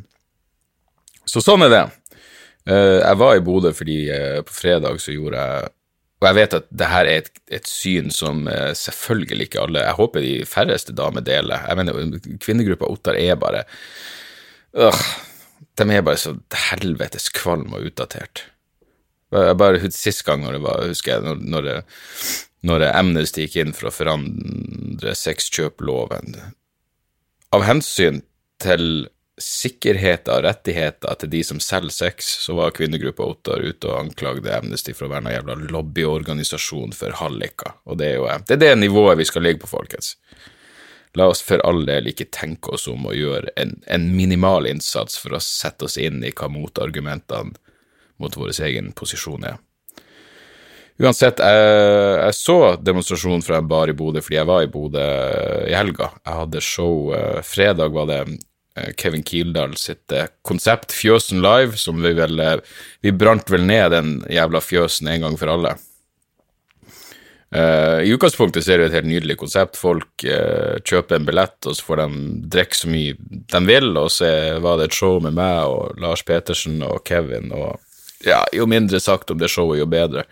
Så 1.26 1.42
sånn 1.42 1.66
er 1.66 1.75
det. 1.75 1.82
Eh, 2.68 3.00
jeg 3.00 3.18
var 3.20 3.37
i 3.37 3.44
Bodø 3.44 3.72
fordi 3.76 3.98
eh, 4.12 4.40
på 4.44 4.54
fredag 4.54 5.00
så 5.00 5.14
gjorde 5.14 5.40
jeg 5.40 5.75
Og 6.18 6.26
jeg 6.26 6.34
vet 6.34 6.54
at 6.58 6.66
det 6.75 6.87
her 6.90 7.06
er 7.06 7.22
et, 7.22 7.28
et 7.46 7.68
syn 7.70 8.10
som 8.10 8.48
selvfølgelig 8.75 9.46
ikke 9.46 9.60
alle 9.62 9.84
Jeg 9.87 9.94
håper 9.94 10.20
de 10.20 10.46
færreste 10.50 10.92
damer 10.92 11.22
deler. 11.22 11.62
Jeg 11.68 11.78
mener, 11.78 12.18
kvinnegruppa 12.42 12.90
Ottar 12.90 13.14
er 13.14 13.38
bare 13.38 13.62
øh, 14.75 15.02
De 15.78 15.87
er 15.94 16.02
bare 16.02 16.18
så 16.18 16.34
helvetes 16.72 17.28
kvalm 17.30 17.72
og 17.72 17.87
utdatert. 17.87 18.48
Jeg 19.30 19.58
bare 19.58 19.90
Sist 19.94 20.25
gang 20.25 20.42
når 20.42 20.52
det 20.52 20.62
var, 20.62 20.87
husker 20.88 21.12
jeg, 21.12 21.22
når, 21.22 21.34
når, 21.54 21.62
det, 21.62 21.76
når 22.62 22.78
det 22.78 22.92
Amnesty 22.98 23.46
gikk 23.46 23.56
inn 23.62 23.76
for 23.76 23.88
å 23.88 23.94
forandre 23.94 25.14
sexkjøploven 25.14 26.34
Av 27.54 27.62
hensyn 27.64 28.25
til 28.58 29.06
sikkerhet 29.42 30.28
og 30.33 30.42
rettigheter 30.45 31.16
til 31.21 31.30
de 31.33 31.40
som 31.47 31.61
selger 31.62 31.95
sex, 31.95 32.28
så 32.45 32.57
var 32.59 32.75
kvinnegruppa 32.76 33.26
Ottar 33.26 33.62
ute 33.64 33.90
og 33.90 34.00
anklagde 34.02 34.52
Amnesty 34.54 34.95
for 34.97 35.07
å 35.07 35.12
være 35.12 35.25
en 35.26 35.37
jævla 35.37 35.57
lobbyorganisasjon 35.75 36.95
for 36.97 37.16
halliker. 37.21 37.76
Og 37.88 38.00
det 38.00 38.12
er 38.12 38.18
jo 38.18 38.28
det, 38.28 38.57
er 38.59 38.62
det 38.64 38.73
nivået 38.80 39.21
vi 39.21 39.28
skal 39.28 39.47
ligge 39.47 39.62
på, 39.64 39.71
folkens. 39.71 40.16
La 41.16 41.28
oss 41.30 41.40
for 41.42 41.62
all 41.66 41.85
del 41.88 42.11
ikke 42.11 42.28
tenke 42.35 42.75
oss 42.76 42.87
om 42.90 43.09
å 43.09 43.14
gjøre 43.16 43.54
en, 43.59 43.78
en 43.88 44.11
minimal 44.14 44.68
innsats 44.68 45.18
for 45.18 45.35
å 45.35 45.42
sette 45.42 45.88
oss 45.88 45.97
inn 45.99 46.21
i 46.23 46.35
hva 46.35 46.50
motargumentene 46.52 47.57
mot 48.18 48.37
vår 48.37 48.52
egen 48.66 48.92
posisjon 48.99 49.47
er. 49.49 49.57
Uansett, 50.99 51.38
jeg, 51.38 51.66
jeg, 52.18 52.35
så 52.35 52.75
demonstrasjonen 52.83 53.45
fra 53.47 53.61
en 53.61 53.68
bar 53.71 53.87
i 53.87 53.95
Bodø 53.95 54.18
fordi 54.18 54.35
jeg 54.40 54.49
var 54.50 54.64
i 54.66 54.71
Bodø 54.71 55.04
i 55.71 55.75
helga. 55.78 56.11
Jeg 56.26 56.38
hadde 56.40 56.62
show 56.66 57.12
eh, 57.14 57.38
Fredag 57.47 57.95
var 57.95 58.09
det 58.11 58.18
Eh, 58.26 58.48
Kevin 58.97 59.25
Kildahl 59.26 59.76
sitt 59.80 60.12
eh, 60.12 60.30
konsept, 60.47 60.94
Fjøsen 60.97 61.42
Live, 61.44 61.78
som 61.80 62.00
vi 62.02 62.14
vel 62.16 62.40
eh, 62.40 62.56
Vi 63.04 63.12
brant 63.12 63.50
vel 63.50 63.66
ned 63.68 63.92
den 63.94 64.16
jævla 64.30 64.62
fjøsen 64.64 65.11
en 65.12 65.26
gang 65.26 65.38
for 65.40 65.52
alle. 65.52 65.76
Uh, 67.49 68.04
I 68.04 68.11
utgangspunktet 68.12 68.61
så 68.61 68.75
er 68.75 68.82
det 68.82 68.90
et 68.90 68.97
helt 68.99 69.08
nydelig 69.08 69.38
konsept. 69.40 69.78
Folk 69.80 70.25
uh, 70.28 70.76
kjøper 70.85 71.16
en 71.16 71.25
billett, 71.25 71.56
og 71.64 71.78
så 71.78 71.87
får 71.87 72.02
de 72.02 72.23
drikke 72.52 72.76
så 72.76 72.90
mye 72.92 73.14
de 73.54 73.61
vil, 73.64 73.88
og 73.97 74.11
så 74.12 74.28
var 74.61 74.76
det 74.76 74.90
et 74.90 74.99
show 74.99 75.16
med 75.25 75.38
meg 75.38 75.62
og 75.64 75.97
Lars 76.02 76.20
Petersen 76.28 76.82
og 76.85 77.00
Kevin, 77.08 77.49
og 77.56 77.80
ja, 78.26 78.42
jo 78.52 78.66
mindre 78.68 79.00
sagt 79.00 79.32
om 79.32 79.40
det 79.40 79.49
showet, 79.49 79.80
jo 79.80 79.88
bedre. 79.88 80.26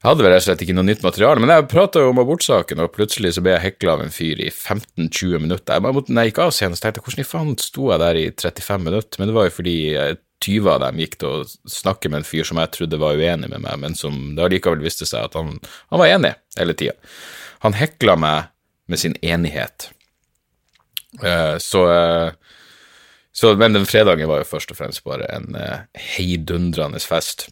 Jeg 0.00 0.08
hadde 0.08 0.24
vel 0.24 0.32
rett 0.32 0.40
og 0.40 0.46
slett 0.46 0.62
ikke 0.64 0.74
noe 0.78 0.86
nytt 0.88 1.02
materiale, 1.04 1.40
men 1.44 1.50
jeg 1.52 1.66
prata 1.68 2.00
jo 2.00 2.14
om 2.14 2.20
abortsaken, 2.22 2.80
og 2.80 2.94
plutselig 2.94 3.34
så 3.36 3.42
ble 3.44 3.52
jeg 3.52 3.64
hekla 3.66 3.98
av 3.98 4.04
en 4.06 4.14
fyr 4.14 4.38
i 4.40 4.46
15-20 4.48 5.42
minutter. 5.44 5.76
Jeg 5.76 5.84
måtte, 5.84 6.14
jeg 6.16 6.30
gikk 6.30 6.40
av 6.40 6.54
scenen, 6.56 6.78
så 6.78 6.86
tenkte 6.86 7.02
hvordan 7.04 7.20
i 7.20 7.28
faen 7.28 7.50
sto 7.60 7.90
jeg 7.90 8.00
der 8.00 8.16
i 8.16 8.22
35 8.32 8.86
minutter? 8.86 9.20
Men 9.20 9.28
det 9.28 9.36
var 9.36 9.50
jo 9.50 9.52
fordi 9.58 9.74
20 10.40 10.70
av 10.72 10.80
dem 10.86 11.02
gikk 11.04 11.18
til 11.20 11.28
å 11.28 11.44
snakke 11.74 12.08
med 12.08 12.22
en 12.22 12.28
fyr 12.30 12.48
som 12.48 12.62
jeg 12.62 12.72
trodde 12.78 13.02
var 13.04 13.20
uenig 13.20 13.52
med 13.52 13.60
meg, 13.66 13.76
men 13.84 13.98
som 13.98 14.16
det 14.38 14.46
allikevel 14.46 14.80
viste 14.80 15.04
seg 15.04 15.28
at 15.28 15.36
han, 15.36 15.52
han 15.92 16.00
var 16.00 16.14
enig 16.14 16.32
hele 16.56 16.78
tida. 16.80 16.96
Han 17.66 17.76
hekla 17.76 18.16
meg 18.24 18.48
med 18.88 19.04
sin 19.04 19.20
enighet. 19.20 19.90
Uh, 21.20 21.60
så, 21.60 21.84
uh, 21.92 22.56
så, 23.36 23.52
Men 23.60 23.76
den 23.76 23.84
fredagen 23.84 24.32
var 24.32 24.40
jo 24.40 24.48
først 24.48 24.72
og 24.72 24.80
fremst 24.80 25.04
bare 25.04 25.28
en 25.28 25.52
heidundrende 26.16 27.04
fest 27.04 27.50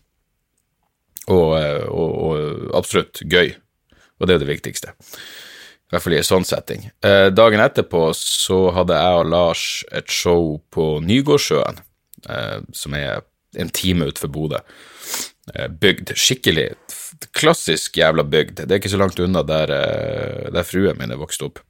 og, 1.29 1.53
eh, 1.59 1.85
og, 1.89 2.17
og, 2.29 2.75
absolutt 2.79 3.23
gøy. 3.25 3.55
Og 4.19 4.27
det 4.27 4.35
er 4.35 4.43
det 4.43 4.51
viktigste. 4.51 4.95
I 5.89 5.95
hvert 5.95 6.05
fall 6.05 6.17
i 6.17 6.21
en 6.21 6.27
sånn 6.29 6.45
setting. 6.45 6.89
Eh, 7.05 7.29
dagen 7.33 7.63
etterpå 7.65 8.11
så 8.17 8.59
hadde 8.77 8.97
jeg 8.99 9.21
og 9.23 9.31
Lars 9.33 9.65
et 9.95 10.11
show 10.13 10.59
på 10.75 10.99
Nygårdsjøen, 11.05 11.81
eh, 12.29 12.59
som 12.77 12.97
er 12.99 13.23
en 13.57 13.73
time 13.73 14.11
utenfor 14.11 14.33
Bodø. 14.33 14.61
Eh, 15.55 15.69
bygd. 15.69 16.13
Skikkelig 16.17 16.69
klassisk 17.37 17.97
jævla 17.97 18.25
bygd. 18.25 18.65
Det 18.67 18.71
er 18.71 18.81
ikke 18.83 18.93
så 18.93 19.01
langt 19.01 19.21
unna 19.23 19.43
der, 19.47 19.73
eh, 19.73 20.51
der 20.53 20.67
fruen 20.67 20.99
min 20.99 21.11
er 21.11 21.21
vokst 21.21 21.43
opp. 21.43 21.61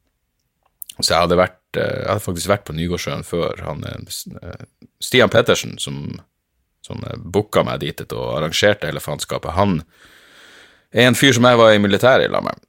Så 0.98 1.12
jeg 1.12 1.20
hadde, 1.20 1.38
vært, 1.38 1.62
eh, 1.76 2.02
jeg 2.02 2.08
hadde 2.08 2.24
faktisk 2.24 2.48
vært 2.50 2.64
på 2.66 2.74
Nygårdsjøen 2.74 3.24
før 3.24 3.60
han 3.62 3.84
Stian 5.00 5.30
Pettersen, 5.30 5.78
som 5.78 6.20
som 6.88 7.04
booka 7.20 7.62
meg 7.66 7.82
dit 7.84 8.00
og 8.08 8.38
arrangerte 8.38 8.88
hele 8.88 9.02
faenskapet, 9.04 9.52
han 9.56 9.82
er 10.92 11.08
en 11.08 11.18
fyr 11.18 11.36
som 11.36 11.46
jeg 11.46 11.60
var 11.60 11.74
i 11.74 11.82
militæret 11.82 12.28
i 12.28 12.32
lag 12.32 12.44
med. 12.46 12.64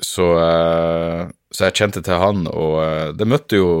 Så, 0.00 0.26
eh, 0.40 1.24
så, 1.50 1.66
jeg 1.66 1.76
kjente 1.76 2.02
til 2.04 2.20
han, 2.20 2.46
og 2.48 2.76
eh, 2.84 3.08
det 3.16 3.28
møtte 3.28 3.60
jo 3.60 3.72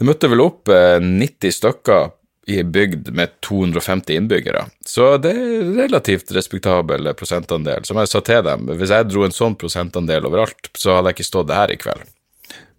Det 0.00 0.06
møtte 0.08 0.30
vel 0.32 0.40
opp 0.40 0.70
90 0.72 1.44
eh, 1.44 1.52
stykker 1.52 2.06
i 2.48 2.54
ei 2.56 2.64
bygd 2.64 3.10
med 3.12 3.34
250 3.44 4.16
innbyggere, 4.16 4.62
så 4.88 5.18
det 5.20 5.34
er 5.36 5.66
relativt 5.76 6.32
respektabel 6.32 7.10
prosentandel. 7.14 7.84
Som 7.84 8.00
jeg 8.00 8.08
sa 8.08 8.22
til 8.24 8.40
dem, 8.46 8.64
hvis 8.80 8.94
jeg 8.94 9.10
dro 9.10 9.26
en 9.26 9.36
sånn 9.36 9.58
prosentandel 9.60 10.24
overalt, 10.24 10.70
så 10.72 10.96
hadde 10.96 11.12
jeg 11.12 11.18
ikke 11.18 11.28
stått 11.28 11.52
her 11.52 11.74
i 11.74 11.76
kveld. 11.76 12.08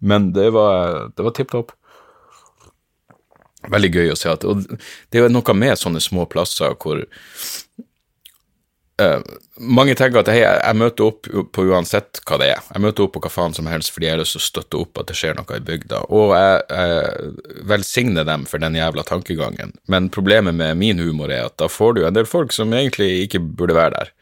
Men 0.02 0.32
det 0.34 0.48
var, 0.50 1.12
det 1.14 1.28
var 1.28 1.36
tipp 1.38 1.54
topp. 1.54 1.70
Veldig 3.70 3.92
gøy 3.94 4.12
å 4.12 4.18
se 4.18 4.30
at 4.32 4.44
Og 4.48 4.64
det 4.66 5.18
er 5.18 5.26
jo 5.26 5.32
noe 5.32 5.54
med 5.54 5.78
sånne 5.78 6.02
små 6.02 6.26
plasser 6.30 6.74
hvor 6.82 7.02
uh, 9.02 9.20
mange 9.62 9.94
tenker 9.98 10.22
at 10.22 10.30
hei, 10.32 10.40
jeg 10.42 10.78
møter 10.78 11.06
opp 11.06 11.28
på 11.54 11.64
uansett 11.70 12.22
hva 12.26 12.38
det 12.40 12.48
er. 12.54 12.62
Jeg 12.72 12.82
møter 12.82 13.04
opp 13.04 13.14
på 13.14 13.22
hva 13.22 13.30
faen 13.32 13.54
som 13.54 13.68
helst 13.70 13.92
fordi 13.94 14.08
jeg 14.08 14.16
har 14.16 14.22
lyst 14.22 14.36
til 14.36 14.42
å 14.42 14.46
støtte 14.48 14.80
opp 14.80 15.02
at 15.02 15.10
det 15.10 15.18
skjer 15.18 15.36
noe 15.38 15.58
i 15.58 15.64
bygda. 15.66 16.02
Og 16.10 16.34
jeg, 16.34 16.62
jeg 16.72 17.62
velsigner 17.70 18.26
dem 18.28 18.46
for 18.50 18.62
den 18.62 18.78
jævla 18.78 19.04
tankegangen. 19.06 19.76
Men 19.92 20.10
problemet 20.14 20.58
med 20.58 20.80
min 20.80 21.02
humor 21.02 21.30
er 21.30 21.46
at 21.46 21.58
da 21.62 21.70
får 21.70 21.98
du 21.98 22.04
en 22.06 22.16
del 22.16 22.28
folk 22.28 22.54
som 22.56 22.74
egentlig 22.74 23.10
ikke 23.26 23.42
burde 23.44 23.78
være 23.78 23.98
der. 23.98 24.14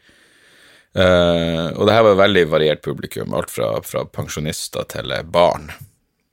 Uh, 0.91 1.67
og 1.79 1.87
det 1.87 1.95
her 1.95 2.03
var 2.09 2.19
veldig 2.25 2.49
variert 2.51 2.81
publikum, 2.83 3.31
alt 3.37 3.53
fra, 3.53 3.77
fra 3.87 4.03
pensjonister 4.11 4.83
til 4.91 5.15
barn 5.31 5.71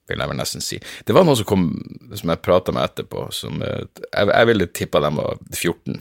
vil 0.08 0.22
jeg 0.22 0.30
vel 0.30 0.40
nesten 0.40 0.64
si. 0.64 0.78
Det 1.04 1.16
var 1.16 1.26
noen 1.26 1.38
som 1.40 1.48
kom, 1.48 1.66
som 2.16 2.32
jeg 2.32 2.44
prata 2.44 2.74
med 2.74 2.86
etterpå, 2.88 3.26
som 3.34 3.62
eh, 3.64 3.84
jeg, 4.08 4.30
jeg 4.32 4.50
ville 4.50 4.70
tippa 4.80 5.02
dem 5.04 5.20
var 5.20 5.40
14. 5.52 6.00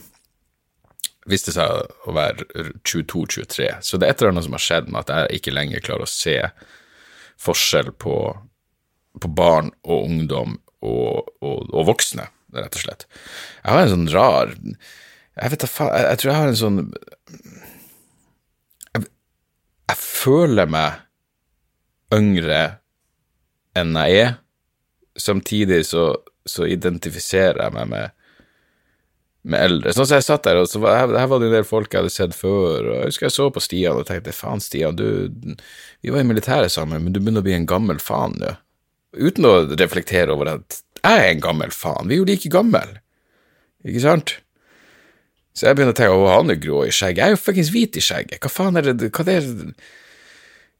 Viste 1.28 1.52
seg 1.52 2.08
å 2.08 2.14
være 2.16 2.46
22-23. 2.88 3.68
Så 3.84 4.00
det 4.00 4.08
er 4.08 4.14
et 4.14 4.22
eller 4.22 4.32
annet 4.32 4.48
som 4.48 4.56
har 4.56 4.64
skjedd 4.64 4.88
med 4.88 5.02
at 5.02 5.12
jeg 5.12 5.40
ikke 5.40 5.54
lenger 5.56 5.84
klarer 5.84 6.08
å 6.08 6.12
se 6.12 6.38
forskjell 7.38 7.92
på, 8.00 8.16
på 9.20 9.30
barn 9.36 9.70
og 9.84 10.08
ungdom 10.08 10.56
og, 10.80 11.28
og, 11.42 11.68
og, 11.72 11.82
voksne, 11.90 12.28
rett 12.54 12.78
og 12.78 12.84
slett. 12.84 13.06
Jeg 13.62 13.74
har 13.74 13.84
en 13.84 13.92
sånn 13.92 14.08
rar 14.14 14.54
Jeg 15.38 15.52
vet 15.52 15.62
da 15.62 15.68
faen 15.70 15.90
jeg, 15.92 16.06
jeg, 16.06 16.20
tror 16.20 16.30
jeg 16.30 16.38
har 16.38 16.50
en 16.50 16.58
sånn 16.58 16.78
jeg, 18.94 19.08
jeg 19.90 19.98
føler 20.00 20.70
meg 20.70 21.02
yngre 22.14 22.62
enn 23.76 23.96
jeg 23.98 24.22
er. 24.26 24.36
Samtidig 25.18 25.82
så, 25.88 26.12
så 26.46 26.68
identifiserer 26.70 27.60
jeg 27.64 27.74
meg 27.74 27.90
med, 27.90 28.14
med 29.48 29.64
eldre. 29.66 29.94
Sånn 29.96 30.08
som 30.08 30.18
jeg 30.20 30.26
satt 30.28 30.46
der, 30.46 30.60
og 30.62 30.70
så 30.70 30.80
var, 30.82 31.00
her, 31.02 31.28
var 31.30 31.42
det 31.42 31.50
en 31.50 31.56
del 31.58 31.68
folk 31.68 31.92
jeg 31.92 32.04
hadde 32.04 32.14
sett 32.14 32.36
før, 32.38 32.86
og 32.86 32.94
jeg 32.94 33.12
husker 33.12 33.28
jeg 33.28 33.36
så 33.36 33.48
på 33.54 33.64
Stian 33.64 33.98
og 33.98 34.08
tenkte 34.08 34.36
faen, 34.36 34.62
Stian, 34.62 34.98
du, 34.98 35.54
vi 36.04 36.14
var 36.14 36.22
i 36.22 36.28
militæret 36.28 36.74
sammen, 36.74 37.04
men 37.04 37.14
du 37.14 37.20
begynner 37.20 37.44
å 37.44 37.48
bli 37.48 37.56
en 37.58 37.68
gammel 37.68 38.02
faen 38.02 38.38
nå. 38.40 38.56
Uten 39.18 39.46
å 39.48 39.54
reflektere 39.72 40.34
over 40.34 40.52
at 40.58 40.82
jeg 41.00 41.22
er 41.22 41.30
en 41.32 41.42
gammel 41.42 41.72
faen, 41.74 42.10
vi 42.10 42.18
er 42.18 42.22
jo 42.22 42.28
like 42.28 42.52
gammel, 42.52 42.98
ikke 43.86 44.04
sant? 44.04 44.36
Så 45.56 45.66
jeg 45.66 45.78
begynner 45.78 45.94
å 45.94 45.98
tenke 45.98 46.18
å, 46.18 46.26
han 46.30 46.52
er 46.52 46.60
grå 46.62 46.84
i 46.86 46.92
skjegget, 46.94 47.22
jeg 47.22 47.32
er 47.32 47.34
jo 47.34 47.40
fuckings 47.42 47.72
hvit 47.74 47.96
i 47.98 48.04
skjegget, 48.04 48.38
hva 48.44 48.50
faen 48.52 48.78
er 48.78 48.92
det, 48.92 49.08
hva 49.10 49.24
det 49.26 49.40
er 49.40 49.48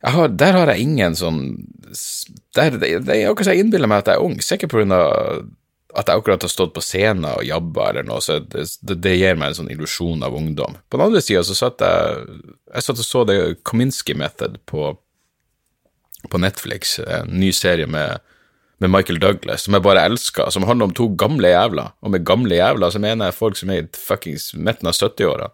har, 0.02 0.28
der 0.28 0.54
har 0.54 0.70
jeg 0.70 0.84
ingen 0.86 1.16
sånn 1.18 1.40
der, 2.54 2.76
Det, 2.78 2.90
er 3.14 3.30
akkurat 3.30 3.48
som 3.48 3.56
jeg 3.56 3.64
innbiller 3.64 3.90
meg 3.90 4.04
at 4.04 4.12
jeg 4.12 4.20
er 4.20 4.26
ung, 4.26 4.36
sikkert 4.44 4.76
av 4.94 5.48
at 5.96 6.10
jeg 6.10 6.20
akkurat 6.20 6.44
har 6.44 6.50
stått 6.52 6.74
på 6.76 6.82
scenen 6.84 7.24
og 7.30 7.46
jabba 7.46 7.88
eller 7.90 8.04
noe, 8.06 8.20
så 8.22 8.38
det, 8.44 8.66
det, 8.84 9.14
gir 9.16 9.38
meg 9.40 9.50
en 9.50 9.58
sånn 9.62 9.70
illusjon 9.72 10.22
av 10.22 10.36
ungdom. 10.36 10.76
På 10.86 11.00
den 11.00 11.08
andre 11.08 11.22
sida 11.24 11.40
så 11.46 11.56
satt 11.56 11.82
jeg 11.82 12.26
jeg 12.68 12.84
satt 12.84 13.00
og 13.00 13.06
så 13.08 13.24
det 13.26 13.38
Kominsky 13.66 14.14
Method 14.14 14.60
på, 14.68 14.92
på 16.28 16.40
Netflix, 16.44 16.98
en 17.00 17.32
ny 17.40 17.48
serie 17.56 17.88
med, 17.88 18.20
med 18.84 18.92
Michael 18.92 19.18
Douglas, 19.22 19.64
som 19.64 19.74
jeg 19.74 19.86
bare 19.88 20.04
elsker, 20.10 20.52
som 20.52 20.68
handler 20.68 20.90
om 20.90 20.96
to 20.98 21.08
gamle 21.18 21.54
jævler. 21.54 21.96
Og 22.04 22.12
med 22.12 22.26
gamle 22.28 22.60
jævler 22.60 22.92
så 22.92 23.00
mener 23.02 23.32
jeg 23.32 23.40
folk 23.40 23.58
som 23.58 23.72
er 23.72 23.86
i 23.86 23.88
fuckings 23.96 24.52
midten 24.54 24.92
av 24.92 24.98
70-årene 25.00 25.48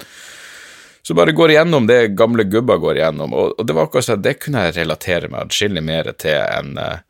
så 1.07 1.15
bare 1.15 1.35
går 1.37 1.53
igjennom 1.53 1.87
det 1.87 2.15
gamle 2.17 2.47
gubba 2.49 2.77
går 2.81 3.01
igjennom, 3.01 3.35
og, 3.37 3.59
og 3.59 3.67
det 3.67 3.75
var 3.77 3.89
akkurat 3.89 4.07
sånn 4.07 4.23
det 4.25 4.39
kunne 4.41 4.63
jeg 4.67 4.79
relatere 4.79 5.29
meg 5.29 5.45
atskillig 5.45 5.83
mer 5.85 6.09
til 6.17 6.39
enn 6.41 6.79
uh, 6.81 7.03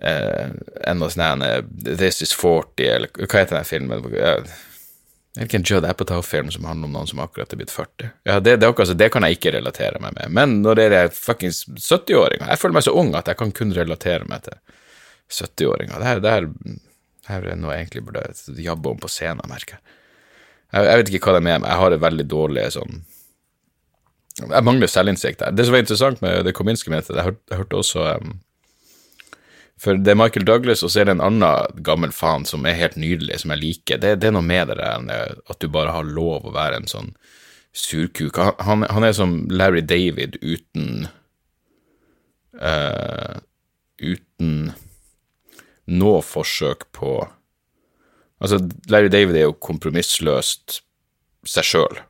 enn 0.00 0.98
noe 0.98 1.10
sånn 1.12 1.44
This 1.84 2.22
Is 2.24 2.34
40, 2.34 2.88
eller 2.88 3.12
hva 3.26 3.42
heter 3.42 3.58
den 3.58 3.68
filmen? 3.68 4.04
Jeg 4.10 5.44
er 5.44 5.46
ikke 5.46 5.60
en 5.60 5.66
Judd 5.66 5.86
Apatow-film 5.86 6.48
som 6.50 6.66
handler 6.66 6.88
om 6.88 6.94
noen 6.96 7.10
som 7.10 7.20
akkurat 7.22 7.52
er 7.54 7.60
blitt 7.60 7.70
40. 7.74 8.08
Ja, 8.26 8.38
det, 8.42 8.56
det, 8.62 8.70
akkurat, 8.70 8.96
det, 8.98 9.10
kan 9.14 9.26
jeg 9.26 9.38
ikke 9.38 9.52
relatere 9.54 10.00
meg 10.02 10.16
med. 10.16 10.32
Men 10.34 10.56
når 10.64 10.80
det 10.80 10.86
er 10.90 11.12
fuckings 11.14 11.62
70-åringer 11.76 12.50
Jeg 12.50 12.58
føler 12.58 12.78
meg 12.78 12.86
så 12.86 12.94
ung 12.98 13.12
at 13.18 13.30
jeg 13.30 13.38
kan 13.38 13.54
kun 13.54 13.74
relatere 13.76 14.26
meg 14.30 14.48
til 14.48 14.58
70-åringer. 15.30 16.02
Det, 16.02 16.16
det, 16.24 16.34
det 16.74 17.30
her 17.30 17.46
er 17.52 17.60
noe 17.60 17.76
jeg 17.76 17.86
egentlig 17.86 18.06
burde 18.08 18.62
jabbe 18.66 18.90
om 18.90 18.98
på 18.98 19.10
scenen, 19.12 19.46
merker 19.50 19.78
jeg. 19.78 19.98
Jeg, 20.70 20.84
jeg, 20.86 20.98
vet 21.00 21.10
ikke 21.10 21.26
hva 21.26 21.36
det 21.36 21.40
er 21.42 21.48
med 21.48 21.62
meg, 21.62 21.70
jeg 21.72 21.82
har 21.82 21.94
et 21.94 22.04
veldig 22.04 22.26
dårlig 22.30 22.66
sånn 22.76 23.00
Jeg 24.40 24.64
mangler 24.64 24.90
selvinnsikt 24.90 25.42
der. 25.42 25.56
Det 25.56 25.66
som 25.66 25.74
var 25.74 25.82
interessant 25.82 26.22
med 26.24 26.46
det 26.46 26.54
kominske 26.56 26.92
møtet, 26.92 27.16
jeg, 27.16 27.26
hørte, 27.26 27.42
jeg 27.50 27.60
hørte 27.60 27.80
også 27.80 28.06
um, 28.22 28.36
For 29.80 29.98
det 29.98 30.14
er 30.14 30.20
Michael 30.20 30.46
Douglas, 30.48 30.84
og 30.86 30.92
så 30.92 31.02
er 31.02 31.10
det 31.10 31.16
en 31.18 31.26
annen 31.26 31.82
gammel 31.86 32.14
faen 32.14 32.46
som 32.48 32.64
er 32.68 32.78
helt 32.78 32.96
nydelig, 33.00 33.40
som 33.42 33.54
jeg 33.54 33.62
liker. 33.64 34.00
Det, 34.00 34.14
det 34.22 34.30
er 34.30 34.36
noe 34.36 34.46
med 34.46 34.70
det 34.70 34.78
der 34.80 35.36
at 35.50 35.60
du 35.60 35.68
bare 35.72 35.94
har 35.96 36.06
lov 36.06 36.46
å 36.46 36.54
være 36.54 36.80
en 36.80 36.90
sånn 36.90 37.12
surkuk. 37.76 38.38
Han, 38.66 38.86
han 38.90 39.06
er 39.06 39.14
som 39.16 39.42
Larry 39.50 39.82
David 39.82 40.38
uten 40.42 41.08
uh, 42.60 43.40
Uten 44.00 44.70
noe 45.90 46.20
forsøk 46.24 46.86
på 46.96 47.18
Altså, 48.40 48.60
Larry 48.88 49.10
David 49.12 49.36
er 49.36 49.48
jo 49.48 49.58
kompromissløst 49.60 50.80
seg 51.48 51.66
sjøl, 51.66 52.00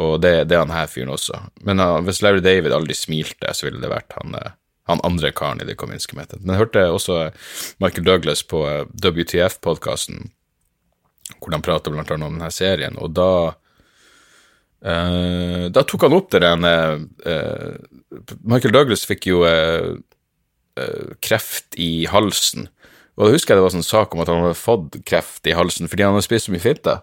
og 0.00 0.20
det, 0.24 0.32
det, 0.48 0.56
er 0.56 0.64
han 0.64 0.72
her 0.72 0.88
fyren 0.88 1.12
også. 1.12 1.36
Men 1.66 1.82
uh, 1.82 1.98
hvis 2.06 2.22
Larry 2.24 2.42
David 2.44 2.74
aldri 2.76 2.96
smilte, 2.96 3.52
så 3.56 3.68
ville 3.68 3.82
det 3.82 3.92
vært 3.92 4.16
han, 4.16 4.36
uh, 4.36 4.54
han 4.88 5.04
andre 5.06 5.32
karen 5.36 5.60
i 5.60 5.68
det 5.68 5.76
Kominsky 5.80 6.16
Method. 6.16 6.40
Men 6.42 6.54
jeg 6.54 6.64
hørte 6.64 6.86
også 6.88 7.18
Michael 7.82 8.06
Douglas 8.08 8.44
på 8.48 8.64
uh, 8.64 8.86
WTF-podkasten, 9.04 10.30
hvor 11.36 11.56
han 11.56 11.64
prater 11.64 11.92
blant 11.92 12.12
annet 12.12 12.30
om 12.30 12.38
denne 12.38 12.52
serien, 12.54 12.98
og 13.00 13.16
da 13.16 13.32
Da 14.80 15.82
tok 15.84 16.06
han 16.06 16.14
opp 16.16 16.30
det 16.32 16.38
den 16.40 16.62
Michael 18.48 18.72
Douglas 18.72 19.02
fikk 19.04 19.26
jo 19.28 19.42
kreft 21.20 21.76
i 21.76 22.06
halsen 22.08 22.70
og 23.20 23.26
da 23.28 23.34
husker 23.34 23.52
jeg 23.52 23.60
det 23.60 23.64
var 23.66 23.74
sånn 23.74 23.84
sak 23.84 24.14
om 24.16 24.22
at 24.24 24.30
han 24.32 24.40
hadde 24.40 24.56
fått 24.56 24.96
kreft 25.04 25.44
i 25.44 25.52
halsen 25.52 25.90
fordi 25.92 26.06
han 26.06 26.16
hadde 26.16 26.24
spist 26.24 26.48
så 26.48 26.54
mye 26.54 26.64
fitte. 26.64 26.94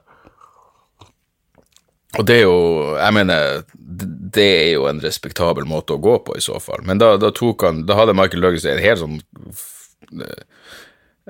Og 2.18 2.26
det 2.26 2.40
er 2.40 2.46
jo 2.48 2.58
Jeg 2.98 3.14
mener, 3.14 3.64
det 3.78 4.46
er 4.48 4.70
jo 4.72 4.88
en 4.90 5.02
respektabel 5.04 5.68
måte 5.70 5.94
å 5.94 6.02
gå 6.02 6.16
på, 6.26 6.38
i 6.40 6.42
så 6.42 6.58
fall. 6.64 6.82
Men 6.88 6.98
da, 7.04 7.12
da 7.22 7.30
tok 7.36 7.66
han 7.68 7.84
Da 7.86 7.98
hadde 8.00 8.16
Michael 8.18 8.42
Douglas 8.42 8.66
en 8.66 8.82
helt 8.82 9.04
sånn 9.04 9.20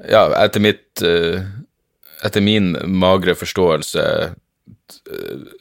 Ja, 0.08 0.24
etter 0.40 0.64
mitt 0.64 1.04
Etter 1.04 2.46
min 2.46 2.76
magre 3.02 3.36
forståelse 3.36 4.06
Eh, 4.08 4.36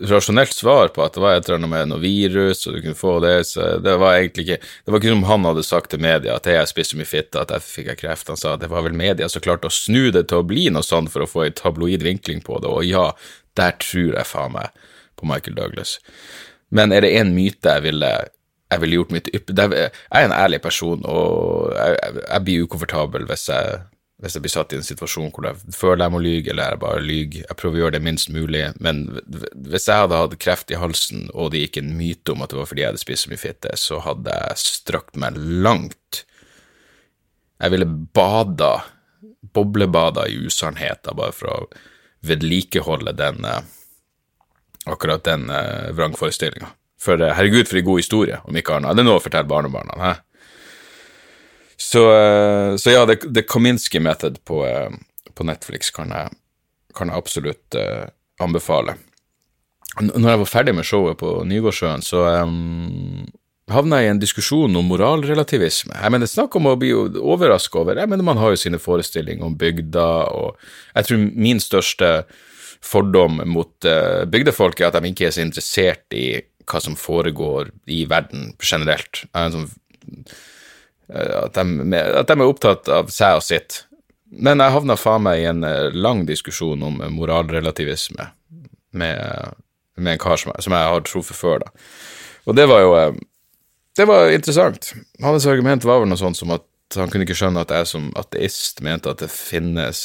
rasjonelt 0.07 0.53
svar 0.55 0.89
på 0.95 1.03
at 1.05 1.17
det 1.17 1.23
var 1.23 1.37
et 1.37 1.49
eller 1.49 1.59
annet 1.59 1.73
med 1.73 1.91
noe 1.91 2.03
virus, 2.03 2.65
og 2.67 2.77
du 2.77 2.83
kunne 2.85 2.99
få 2.99 3.17
det, 3.25 3.35
så 3.49 3.77
det 3.83 3.97
var 4.01 4.19
egentlig 4.19 4.47
ikke 4.47 4.59
Det 4.61 4.93
var 4.93 5.01
ikke 5.01 5.15
som 5.15 5.27
han 5.31 5.49
hadde 5.49 5.65
sagt 5.67 5.91
til 5.91 6.03
media, 6.03 6.37
at 6.37 6.47
jeg 6.51 6.71
spiste 6.71 6.99
mye 6.99 7.09
fitte, 7.09 7.41
at 7.41 7.51
derfor 7.51 7.81
fikk 7.81 7.91
jeg 7.93 8.01
kreft. 8.03 8.31
Han 8.31 8.41
sa 8.41 8.55
at 8.55 8.63
det 8.63 8.71
var 8.71 8.87
vel 8.87 8.97
media 8.97 9.29
som 9.33 9.43
klarte 9.45 9.71
å 9.71 9.75
snu 9.75 10.11
det 10.15 10.29
til 10.31 10.43
å 10.43 10.47
bli 10.47 10.69
noe 10.71 10.87
sånn 10.87 11.11
for 11.11 11.25
å 11.25 11.31
få 11.31 11.47
en 11.47 11.59
tabloid 11.59 12.07
vinkling 12.07 12.45
på 12.47 12.61
det, 12.63 12.71
og 12.71 12.87
ja, 12.87 13.11
der 13.59 13.77
tror 13.83 14.15
jeg 14.15 14.31
faen 14.31 14.55
meg 14.55 14.87
på 15.17 15.29
Michael 15.29 15.59
Douglas. 15.59 15.99
Men 16.71 16.93
er 16.93 17.07
det 17.07 17.15
én 17.17 17.35
myte 17.35 17.77
jeg 17.79 17.87
ville 17.87 18.15
jeg 18.67 18.83
ville 18.83 18.97
gjort 18.99 19.13
mitt 19.15 19.29
ypp... 19.31 19.53
Jeg 19.55 19.91
er 20.11 20.25
en 20.27 20.35
ærlig 20.35 20.59
person, 20.65 21.05
og 21.07 21.71
jeg, 21.71 21.99
jeg, 22.03 22.23
jeg 22.25 22.45
blir 22.47 22.65
ukomfortabel 22.67 23.29
hvis 23.29 23.47
jeg 23.53 23.77
hvis 24.23 24.37
jeg 24.37 24.45
blir 24.47 24.53
satt 24.53 24.73
i 24.73 24.79
en 24.79 24.87
situasjon 24.87 25.29
hvor 25.35 25.45
jeg 25.45 25.75
føler 25.77 26.07
jeg 26.07 26.15
må 26.15 26.21
lyge, 26.25 26.53
eller 26.53 26.73
jeg 26.73 26.81
bare 26.81 27.03
lyver. 27.05 27.43
Jeg 27.43 27.59
prøver 27.61 27.77
å 27.77 27.83
gjøre 27.83 27.97
det 27.99 28.05
minst 28.07 28.31
mulig, 28.33 28.63
men 28.81 29.03
hvis 29.69 29.89
jeg 29.91 30.05
hadde 30.07 30.21
hatt 30.23 30.37
kreft 30.41 30.73
i 30.73 30.79
halsen, 30.81 31.27
og 31.35 31.53
det 31.53 31.67
gikk 31.67 31.83
en 31.83 31.93
myte 31.99 32.33
om 32.33 32.45
at 32.45 32.53
det 32.53 32.61
var 32.61 32.71
fordi 32.71 32.85
jeg 32.85 32.95
hadde 32.95 33.03
spist 33.03 33.27
så 33.27 33.33
mye 33.33 33.43
fitte, 33.43 33.75
så 33.81 34.01
hadde 34.07 34.39
jeg 34.41 34.63
strakt 34.63 35.21
meg 35.21 35.37
langt. 35.37 36.23
Jeg 37.61 37.75
ville 37.77 37.91
bada, 38.17 38.73
boblebada 39.57 40.25
i 40.33 40.41
usannheter, 40.49 41.17
bare 41.17 41.37
for 41.37 41.53
å 41.53 41.61
vedlikeholde 42.27 43.13
den 43.17 43.45
eh, 43.45 43.61
akkurat 44.89 45.25
den 45.29 45.51
eh, 45.53 45.93
vrangforestillinga. 45.93 46.73
For 47.01 47.21
eh, 47.21 47.37
herregud, 47.37 47.69
for 47.69 47.81
en 47.81 47.89
god 47.91 48.01
historie, 48.01 48.41
om 48.49 48.57
ikke 48.57 48.79
annet. 48.79 48.97
Det 48.97 49.05
noe 49.05 49.21
å 49.21 49.23
fortelle 49.23 49.49
barnebarna. 49.51 50.01
Hæ? 50.01 50.13
Så, 51.77 52.03
eh, 52.13 52.77
så 52.77 52.91
ja, 52.91 53.07
The, 53.07 53.43
Kominsky 53.43 54.01
Method 54.01 54.41
på, 54.45 54.67
eh, 54.67 54.91
på 55.35 55.45
Netflix 55.45 55.91
kan 55.91 56.13
jeg, 56.13 56.33
kan 56.97 57.13
jeg 57.13 57.21
absolutt 57.21 57.77
uh, 57.77 58.07
anbefale. 58.41 58.95
Når 60.01 60.31
jeg 60.31 60.41
var 60.41 60.49
ferdig 60.49 60.73
med 60.77 60.87
showet 60.89 61.19
på 61.21 61.43
Nygårdsjøen, 61.45 62.01
så 62.05 62.23
um, 62.41 63.27
havna 63.69 63.99
jeg 64.01 64.09
i 64.09 64.13
en 64.15 64.23
diskusjon 64.23 64.81
om 64.81 64.89
moralrelativisme. 64.89 65.93
Jeg 65.93 66.15
mener, 66.15 66.31
Snakk 66.31 66.57
om 66.57 66.71
å 66.71 66.77
bli 66.81 66.95
overraska 66.97 67.83
over 67.83 68.01
Jeg 68.01 68.09
mener, 68.09 68.25
Man 68.25 68.41
har 68.41 68.55
jo 68.55 68.63
sine 68.63 68.81
forestillinger 68.81 69.45
om 69.45 69.59
bygda, 69.61 70.09
og 70.33 70.57
jeg 70.97 71.11
tror 71.11 71.23
min 71.37 71.61
største 71.61 72.11
fordom 72.81 73.43
mot 73.53 73.89
uh, 73.89 74.25
bygdefolk 74.25 74.81
er 74.81 74.89
at 74.89 74.97
de 74.97 75.13
ikke 75.13 75.29
er 75.29 75.37
så 75.37 75.45
interessert 75.45 76.17
i 76.17 76.41
hva 76.65 76.81
som 76.81 76.97
foregår 76.97 77.75
i 77.93 78.07
verden 78.09 78.55
generelt. 78.57 79.27
Jeg 79.29 79.37
er 79.37 79.51
en 79.51 79.59
sånn 79.61 80.37
at 81.09 81.55
de, 81.55 82.01
at 82.03 82.29
de, 82.29 82.35
er 82.35 82.47
opptatt 82.47 82.89
av 82.91 83.11
seg 83.15 83.39
og 83.39 83.45
sitt. 83.47 83.85
Men 84.27 84.61
jeg 84.63 84.75
havna 84.75 84.97
faen 84.99 85.25
meg 85.27 85.43
i 85.43 85.49
en 85.51 85.63
eh, 85.67 85.95
lang 85.95 86.25
diskusjon 86.27 86.83
om 86.83 86.99
moralrelativisme 87.15 88.31
med, 88.99 89.55
med 89.97 90.17
en 90.17 90.23
kar 90.23 90.41
som 90.41 90.55
som 90.59 90.75
jeg 90.75 90.93
har 90.93 91.05
truffet 91.07 91.39
før, 91.39 91.63
da. 91.63 91.71
Og 92.47 92.57
det 92.59 92.67
var 92.71 92.83
jo 92.83 92.95
eh, 92.99 93.21
Det 93.97 94.05
var 94.05 94.29
interessant. 94.29 94.93
Hans 95.23 95.47
argument 95.47 95.85
var 95.85 96.03
vel 96.03 96.11
noe 96.11 96.21
sånt 96.21 96.37
som 96.37 96.51
at 96.53 96.67
han 96.95 97.11
kunne 97.11 97.25
ikke 97.27 97.39
skjønne 97.39 97.63
at 97.65 97.73
jeg 97.73 97.89
som 97.91 98.11
ateist 98.19 98.83
mente 98.85 99.11
at 99.11 99.23
det 99.23 99.31
finnes 99.33 100.01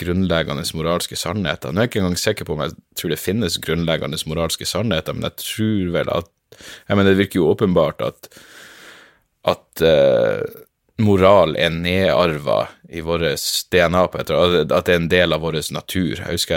grunnleggende 0.00 0.64
moralske 0.74 1.18
sannheter. 1.18 1.70
Nå 1.70 1.82
er 1.82 1.86
jeg 1.86 1.92
ikke 1.92 2.00
engang 2.02 2.18
sikker 2.18 2.48
på 2.48 2.56
om 2.56 2.62
jeg 2.64 2.74
tror 2.98 3.12
det 3.12 3.20
finnes 3.20 3.58
grunnleggende 3.62 4.18
moralske 4.26 4.66
sannheter, 4.66 5.14
men 5.14 5.28
jeg 5.28 5.44
tror 5.44 5.92
vel 5.98 6.14
at 6.18 6.30
Jeg 6.88 6.96
mener, 6.96 7.10
det 7.10 7.18
virker 7.18 7.40
jo 7.40 7.48
åpenbart 7.48 8.02
at 8.04 8.26
at 9.48 9.82
uh, 9.82 10.42
moral 11.02 11.56
er 11.58 11.70
nedarva 11.74 12.68
i 12.88 13.00
vårt 13.00 13.42
DNA, 13.72 14.06
på 14.08 14.20
et 14.20 14.30
at 14.30 14.86
det 14.86 14.94
er 14.94 15.00
en 15.00 15.10
del 15.10 15.34
av 15.34 15.42
vår 15.42 15.60
natur. 15.74 16.20
Jeg 16.20 16.38
husker 16.38 16.56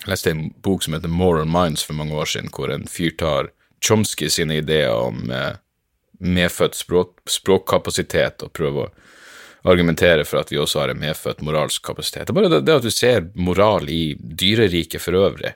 jeg 0.00 0.08
leste 0.08 0.32
en 0.32 0.48
bok 0.64 0.82
som 0.82 0.96
heter 0.96 1.12
Moral 1.12 1.48
Minds 1.50 1.84
for 1.84 1.98
mange 1.98 2.16
år 2.16 2.30
siden, 2.32 2.50
hvor 2.54 2.72
en 2.72 2.86
fyr 2.88 3.12
tar 3.18 3.50
Chomsky 3.84 4.28
sine 4.30 4.60
ideer 4.60 4.92
om 4.92 5.30
uh, 5.30 5.54
medfødt 6.20 6.76
språk, 6.76 7.20
språkkapasitet 7.28 8.44
og 8.44 8.52
prøver 8.56 8.88
å 8.88 9.70
argumentere 9.70 10.24
for 10.24 10.40
at 10.40 10.52
vi 10.52 10.58
også 10.60 10.82
har 10.82 10.92
en 10.92 11.00
medfødt 11.00 11.42
moralsk 11.44 11.84
kapasitet. 11.84 12.32
Bare 12.36 12.48
det, 12.52 12.62
det 12.68 12.78
at 12.80 12.86
du 12.86 12.92
ser 12.92 13.28
moral 13.36 13.88
i 13.92 14.16
dyreriket 14.18 15.02
for 15.04 15.16
øvrig, 15.20 15.52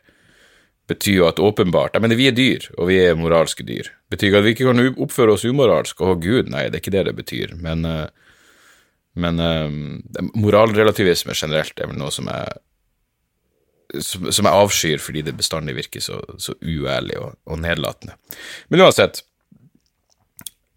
betyr 0.90 1.16
jo 1.16 1.28
at 1.28 1.40
åpenbart 1.40 1.94
Jeg 1.96 2.04
mener, 2.04 2.18
vi 2.18 2.28
er 2.28 2.36
dyr, 2.36 2.66
og 2.76 2.90
vi 2.90 2.98
er 3.00 3.16
moralske 3.16 3.64
dyr. 3.66 3.88
Betyr 4.12 4.28
ikke 4.28 4.42
at 4.42 4.44
vi 4.44 4.52
ikke 4.54 4.68
kan 4.68 5.00
oppføre 5.06 5.36
oss 5.36 5.46
umoralsk. 5.48 6.00
Å, 6.00 6.16
gud, 6.20 6.50
nei, 6.52 6.66
det 6.68 6.78
er 6.78 6.84
ikke 6.84 6.94
det 6.94 7.06
det 7.08 7.16
betyr. 7.16 7.54
Men, 7.56 7.84
eh, 7.88 8.06
men 9.14 9.40
uh, 9.40 9.70
moralrelativisme 10.34 11.36
generelt 11.38 11.78
er 11.78 11.90
vel 11.90 12.00
noe 12.00 12.12
som 12.14 12.28
jeg 12.30 12.60
som, 14.02 14.26
som 14.32 14.48
jeg 14.48 14.58
avskyr 14.64 15.02
fordi 15.02 15.22
det 15.22 15.36
bestandig 15.38 15.76
virker 15.76 16.02
så, 16.02 16.16
så 16.40 16.56
uærlig 16.58 17.14
og, 17.20 17.36
og 17.46 17.60
nedlatende. 17.62 18.16
Men 18.72 18.82
uansett 18.82 19.22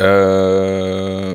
uh, 0.04 1.34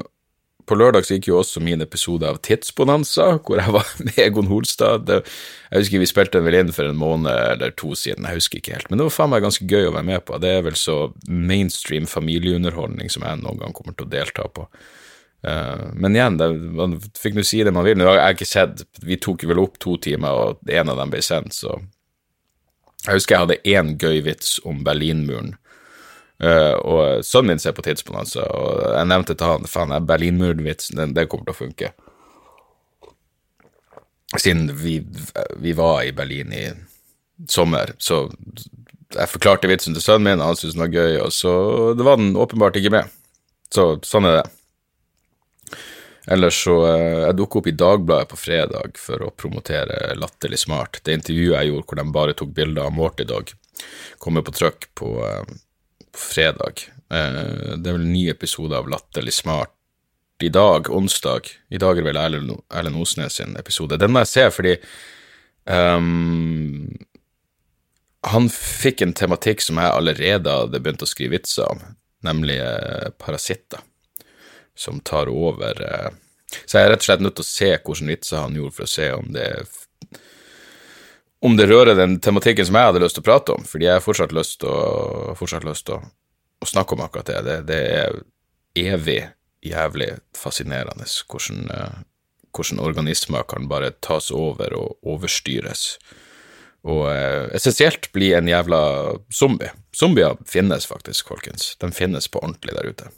på 0.66 0.76
lørdag 0.78 1.06
så 1.06 1.16
gikk 1.16 1.28
jo 1.30 1.38
også 1.40 1.62
min 1.64 1.82
episode 1.84 2.28
av 2.28 2.38
Tidsbonanza, 2.44 3.28
hvor 3.44 3.60
jeg 3.60 3.74
var 3.74 3.88
med 4.04 4.18
Egon 4.22 4.48
Holstad. 4.50 5.10
Jeg 5.10 5.84
husker 5.84 6.02
vi 6.02 6.08
spilte 6.10 6.38
den 6.38 6.48
vel 6.48 6.58
inn 6.60 6.72
for 6.74 6.88
en 6.88 6.98
måned 6.98 7.30
eller 7.32 7.74
to 7.78 7.92
siden, 7.98 8.28
jeg 8.28 8.40
husker 8.40 8.60
ikke 8.60 8.76
helt. 8.76 8.90
Men 8.90 9.00
det 9.00 9.08
var 9.08 9.16
faen 9.16 9.32
meg 9.34 9.44
ganske 9.44 9.68
gøy 9.68 9.88
å 9.90 9.94
være 9.96 10.08
med 10.08 10.24
på. 10.28 10.40
Det 10.42 10.50
er 10.56 10.66
vel 10.66 10.78
så 10.78 10.98
mainstream 11.28 12.08
familieunderholdning 12.10 13.12
som 13.12 13.26
jeg 13.26 13.42
noen 13.42 13.62
gang 13.62 13.76
kommer 13.76 13.96
til 13.96 14.08
å 14.08 14.12
delta 14.12 14.48
på. 14.48 14.68
Uh, 15.42 15.90
men 15.98 16.14
igjen, 16.14 16.36
det, 16.38 16.52
man 16.78 17.00
fikk 17.18 17.34
nå 17.34 17.42
si 17.46 17.64
det 17.66 17.74
man 17.74 17.86
vil. 17.86 17.98
Nå 17.98 18.06
har 18.06 18.20
jeg 18.20 18.36
ikke 18.36 18.46
sett 18.46 18.84
Vi 19.02 19.16
tok 19.18 19.42
vel 19.50 19.58
opp 19.58 19.80
to 19.82 19.96
timer, 19.98 20.38
og 20.38 20.70
en 20.70 20.92
av 20.92 21.00
dem 21.02 21.10
ble 21.10 21.22
sendt, 21.24 21.56
så 21.58 21.80
Jeg 23.08 23.16
husker 23.18 23.34
jeg 23.34 23.42
hadde 23.46 23.62
én 23.66 23.96
gøy 23.98 24.22
vits 24.28 24.60
om 24.68 24.84
Berlinmuren 24.86 25.56
Uh, 26.42 26.74
og 26.82 27.26
sønnen 27.26 27.52
min 27.52 27.60
ser 27.62 27.74
på 27.76 27.84
Tidsbalanse, 27.86 28.42
og 28.42 28.80
jeg 28.96 29.06
nevnte 29.06 29.36
til 29.38 29.46
han 29.46 29.68
faen, 29.70 29.94
Berlinmuren-vitsen, 30.08 30.98
den, 30.98 31.14
den 31.14 31.28
kommer 31.30 31.46
til 31.46 31.54
å 31.54 31.60
funke. 31.60 31.92
Siden 34.40 34.72
vi, 34.80 34.96
vi, 35.60 35.74
var 35.78 36.02
i 36.02 36.14
Berlin 36.16 36.50
i 36.56 36.64
sommer, 37.46 37.92
så 38.02 38.24
jeg 39.12 39.30
forklarte 39.30 39.70
vitsen 39.70 39.94
til 39.94 40.02
sønnen 40.02 40.32
min, 40.32 40.42
han 40.42 40.58
syntes 40.58 40.74
den 40.74 40.86
var 40.86 40.96
gøy, 40.96 41.20
og 41.22 41.32
så 41.36 41.54
det 41.94 42.06
var 42.06 42.18
den 42.18 42.34
åpenbart 42.40 42.78
ikke 42.80 42.94
med. 42.96 43.14
Så 43.72 43.86
sånn 44.06 44.26
er 44.28 44.40
det. 44.40 44.46
Ellers 46.30 46.54
så 46.62 46.74
uh, 46.84 47.24
Jeg 47.26 47.34
dukket 47.38 47.58
opp 47.58 47.68
i 47.68 47.74
Dagbladet 47.74 48.30
på 48.30 48.38
fredag 48.38 48.98
for 49.00 49.24
å 49.26 49.32
promotere 49.34 50.14
Latterlig 50.14 50.60
smart. 50.62 51.00
Det 51.02 51.16
intervjuet 51.18 51.56
jeg 51.56 51.70
gjorde 51.70 51.86
hvor 51.88 51.98
de 51.98 52.14
bare 52.14 52.36
tok 52.38 52.52
bilder 52.56 52.86
av 52.86 52.94
Morty 52.94 53.26
Dog, 53.26 53.50
kommer 54.22 54.44
på 54.46 54.54
trykk 54.54 54.90
på 54.98 55.16
uh, 55.22 55.42
på 56.12 56.18
fredag. 56.18 56.86
Eh, 57.12 57.76
det 57.76 57.88
er 57.88 57.96
vel 57.96 58.04
en 58.06 58.12
ny 58.12 58.26
episode 58.30 58.76
av 58.76 58.88
Latterlig 58.88 59.34
smart 59.34 59.74
i 60.42 60.48
dag, 60.48 60.90
onsdag. 60.90 61.48
I 61.70 61.78
dag 61.78 61.98
er 61.98 62.06
vel 62.06 62.18
Erlend 62.18 62.98
Osnes 62.98 63.38
sin 63.38 63.56
episode. 63.56 63.98
Den 64.00 64.12
må 64.12 64.24
jeg 64.24 64.30
se 64.32 64.46
fordi 64.50 64.72
um, 65.70 66.88
han 68.26 68.48
fikk 68.50 69.04
en 69.04 69.14
tematikk 69.18 69.62
som 69.62 69.78
jeg 69.78 69.94
allerede 69.94 70.56
hadde 70.64 70.80
begynt 70.82 71.04
å 71.04 71.10
skrive 71.10 71.36
vitser 71.36 71.70
om, 71.70 71.84
nemlig 72.26 72.58
uh, 72.58 73.12
parasitter, 73.22 73.84
som 74.74 74.98
tar 75.04 75.30
over 75.30 75.78
uh, 75.86 76.10
Så 76.52 76.78
jeg 76.78 76.88
er 76.88 76.92
rett 76.92 77.04
og 77.04 77.06
slett 77.06 77.22
nødt 77.24 77.38
til 77.38 77.46
å 77.46 77.52
se 77.52 77.70
hvilke 77.76 78.10
vitser 78.10 78.42
han 78.42 78.58
gjorde, 78.58 78.76
for 78.80 78.88
å 78.88 78.94
se 78.96 79.08
om 79.14 79.30
det 79.36 79.46
om 81.42 81.56
det 81.58 81.66
rører 81.66 81.98
den 81.98 82.20
tematikken 82.22 82.66
som 82.68 82.78
jeg 82.78 82.90
hadde 82.90 83.02
lyst 83.02 83.18
til 83.18 83.24
å 83.24 83.26
prate 83.26 83.54
om, 83.56 83.64
fordi 83.66 83.88
jeg 83.88 83.98
har 83.98 84.04
fortsatt 84.04 84.34
lyst 84.36 84.60
til 84.62 84.70
å, 84.70 85.34
lyst 85.66 85.86
til 85.88 85.96
å, 85.96 86.02
å 86.62 86.68
snakke 86.70 86.94
om 86.94 87.02
akkurat 87.02 87.30
det. 87.32 87.40
det. 87.48 87.56
Det 87.70 87.80
er 87.98 88.20
evig 88.78 89.20
jævlig 89.62 90.10
fascinerende 90.38 91.06
hvordan, 91.30 91.64
eh, 91.70 92.02
hvordan 92.54 92.82
organismer 92.82 93.46
kan 93.50 93.66
bare 93.70 93.90
tas 94.00 94.30
over 94.30 94.74
og 94.78 95.14
overstyres. 95.14 95.96
Og 96.82 97.06
eh, 97.10 97.48
essensielt 97.58 98.10
bli 98.14 98.32
en 98.34 98.50
jævla 98.50 98.82
zombie. 99.34 99.70
Zombier 99.94 100.38
finnes 100.46 100.86
faktisk, 100.86 101.30
folkens. 101.30 101.76
De 101.82 101.90
finnes 101.94 102.28
på 102.28 102.42
ordentlig 102.42 102.74
der 102.78 102.90
ute. 102.90 103.10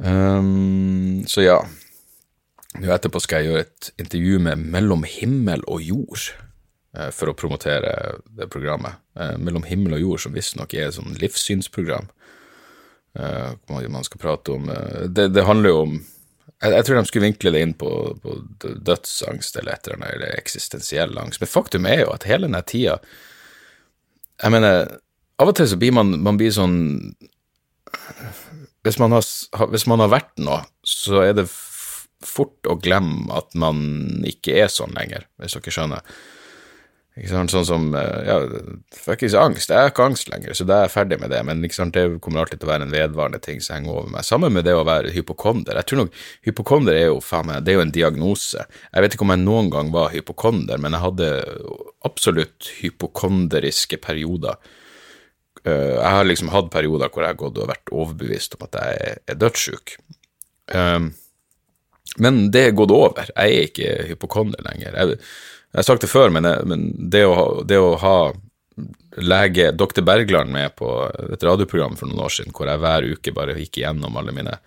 Um, 0.00 1.26
så 1.28 1.42
ja. 1.44 1.60
Nå 2.78 2.92
etterpå 2.94 3.18
skal 3.22 3.42
jeg 3.42 3.50
gjøre 3.50 3.64
et 3.66 3.90
intervju 3.98 4.38
med 4.44 4.62
Mellom 4.70 5.02
himmel 5.08 5.64
og 5.66 5.82
jord 5.82 6.28
eh, 6.94 7.10
for 7.14 7.32
å 7.32 7.34
promotere 7.34 8.20
det 8.38 8.46
programmet. 8.52 9.00
Eh, 9.18 9.34
Mellom 9.42 9.66
himmel 9.66 9.98
og 9.98 10.04
jord, 10.04 10.22
som 10.22 10.36
visstnok 10.36 10.76
er 10.76 10.86
et 10.86 10.96
sånn 10.98 11.18
livssynsprogram. 11.18 12.06
Eh, 13.18 13.50
man 13.90 14.06
skal 14.06 14.22
prate 14.22 14.54
om 14.54 14.70
Det, 15.10 15.32
det 15.34 15.46
handler 15.48 15.72
jo 15.72 15.82
om 15.88 15.98
jeg, 15.98 16.74
jeg, 16.74 16.84
tror 16.84 16.98
de 16.98 17.08
skulle 17.08 17.24
vinkle 17.24 17.50
det 17.54 17.60
inn 17.64 17.74
på, 17.80 17.90
på 18.20 18.34
dødsangst 18.60 19.56
eller 19.56 19.74
et 19.74 19.86
eller 19.86 19.96
annet, 19.96 20.14
eller 20.14 20.36
eksistensiell 20.36 21.18
angst. 21.18 21.40
Men 21.40 21.50
faktum 21.50 21.88
er 21.88 22.02
jo 22.04 22.10
at 22.12 22.26
hele 22.28 22.46
denne 22.46 22.60
tida 22.68 22.98
Jeg 24.40 24.52
mener, 24.52 24.98
av 25.40 25.50
og 25.50 25.56
til 25.56 25.68
så 25.68 25.78
blir 25.80 25.94
man, 25.96 26.12
man 26.20 26.38
blir 26.40 26.52
sånn 26.54 26.76
hvis 28.84 29.00
man, 29.00 29.12
har, 29.12 29.24
hvis 29.72 29.86
man 29.90 30.00
har 30.00 30.12
vært 30.12 30.38
noe, 30.40 30.62
så 30.86 31.20
er 31.24 31.34
det 31.36 31.48
fort 32.26 32.68
å 32.68 32.76
glemme 32.80 33.30
at 33.36 33.54
man 33.58 33.80
ikke 34.28 34.58
er 34.60 34.68
sånn 34.72 34.92
lenger, 34.96 35.26
hvis 35.40 35.56
dere 35.56 35.74
skjønner. 35.74 36.20
Ikke 37.18 37.32
sant? 37.32 37.50
Sånn 37.52 37.66
som 37.66 37.86
eh, 37.98 38.20
ja, 38.28 38.36
fuckings 38.96 39.34
angst. 39.36 39.72
Jeg 39.72 39.82
har 39.82 39.90
ikke 39.90 40.06
angst 40.06 40.30
lenger, 40.30 40.54
så 40.56 40.64
da 40.64 40.78
er 40.78 40.86
jeg 40.86 40.94
ferdig 40.94 41.18
med 41.20 41.32
det. 41.34 41.40
Men 41.44 41.60
sant, 41.74 41.96
det 41.96 42.20
kommer 42.22 42.44
alltid 42.44 42.62
til 42.62 42.68
å 42.68 42.70
være 42.70 42.86
en 42.86 42.94
vedvarende 42.94 43.40
ting 43.44 43.60
som 43.60 43.76
henger 43.76 43.92
over 43.92 44.12
meg. 44.14 44.26
Sammen 44.26 44.54
med 44.54 44.64
det 44.68 44.76
å 44.78 44.86
være 44.86 45.12
hypokonder. 45.12 45.80
Jeg 45.80 45.90
tror 45.90 46.04
nok 46.04 46.20
hypokonder 46.46 46.96
er 46.96 47.08
jo 47.10 47.18
faen 47.24 47.50
meg, 47.50 47.64
det 47.66 47.74
er 47.74 47.80
jo 47.80 47.84
en 47.84 47.94
diagnose. 47.96 48.66
Jeg 48.86 49.04
vet 49.04 49.16
ikke 49.16 49.26
om 49.26 49.34
jeg 49.34 49.42
noen 49.42 49.72
gang 49.74 49.92
var 49.92 50.14
hypokonder, 50.14 50.80
men 50.80 50.96
jeg 50.96 51.04
hadde 51.04 51.32
absolutt 52.08 52.70
hypokonderiske 52.78 54.00
perioder. 54.06 54.60
Eh, 55.66 55.96
jeg 55.98 56.14
har 56.16 56.24
liksom 56.30 56.54
hatt 56.54 56.70
perioder 56.72 57.10
hvor 57.10 57.26
jeg 57.26 57.34
har 57.34 57.42
gått 57.42 57.58
og 57.60 57.72
vært 57.74 57.92
overbevist 57.92 58.56
om 58.56 58.68
at 58.70 58.80
jeg 58.80 59.18
er 59.28 59.40
dødssjuk. 59.42 59.98
Um, 60.70 61.10
men 62.18 62.50
det 62.50 62.66
er 62.66 62.76
gått 62.76 62.92
over. 62.94 63.30
Jeg 63.36 63.56
er 63.56 63.68
ikke 63.68 63.90
hypokonder 64.10 64.62
lenger. 64.66 64.96
Jeg, 64.96 65.18
jeg 65.70 65.78
har 65.78 65.86
sagt 65.86 66.02
det 66.04 66.10
før, 66.10 66.32
men, 66.34 66.48
jeg, 66.48 66.66
men 66.66 66.86
det, 67.12 67.24
å, 67.28 67.62
det, 67.66 67.78
å, 67.78 67.94
ha 68.02 68.16
lege 69.20 69.70
Dr. 69.76 70.02
Bergland 70.06 70.50
med 70.52 70.74
på 70.78 70.90
et 71.34 71.42
radioprogram 71.46 71.96
for 71.98 72.10
noen 72.10 72.24
år 72.26 72.34
siden, 72.34 72.54
hvor 72.56 72.70
jeg 72.70 72.82
hver 72.82 73.08
uke 73.14 73.34
bare 73.36 73.58
gikk 73.58 73.82
igjennom 73.82 74.16
alle 74.16 74.34
mine 74.36 74.58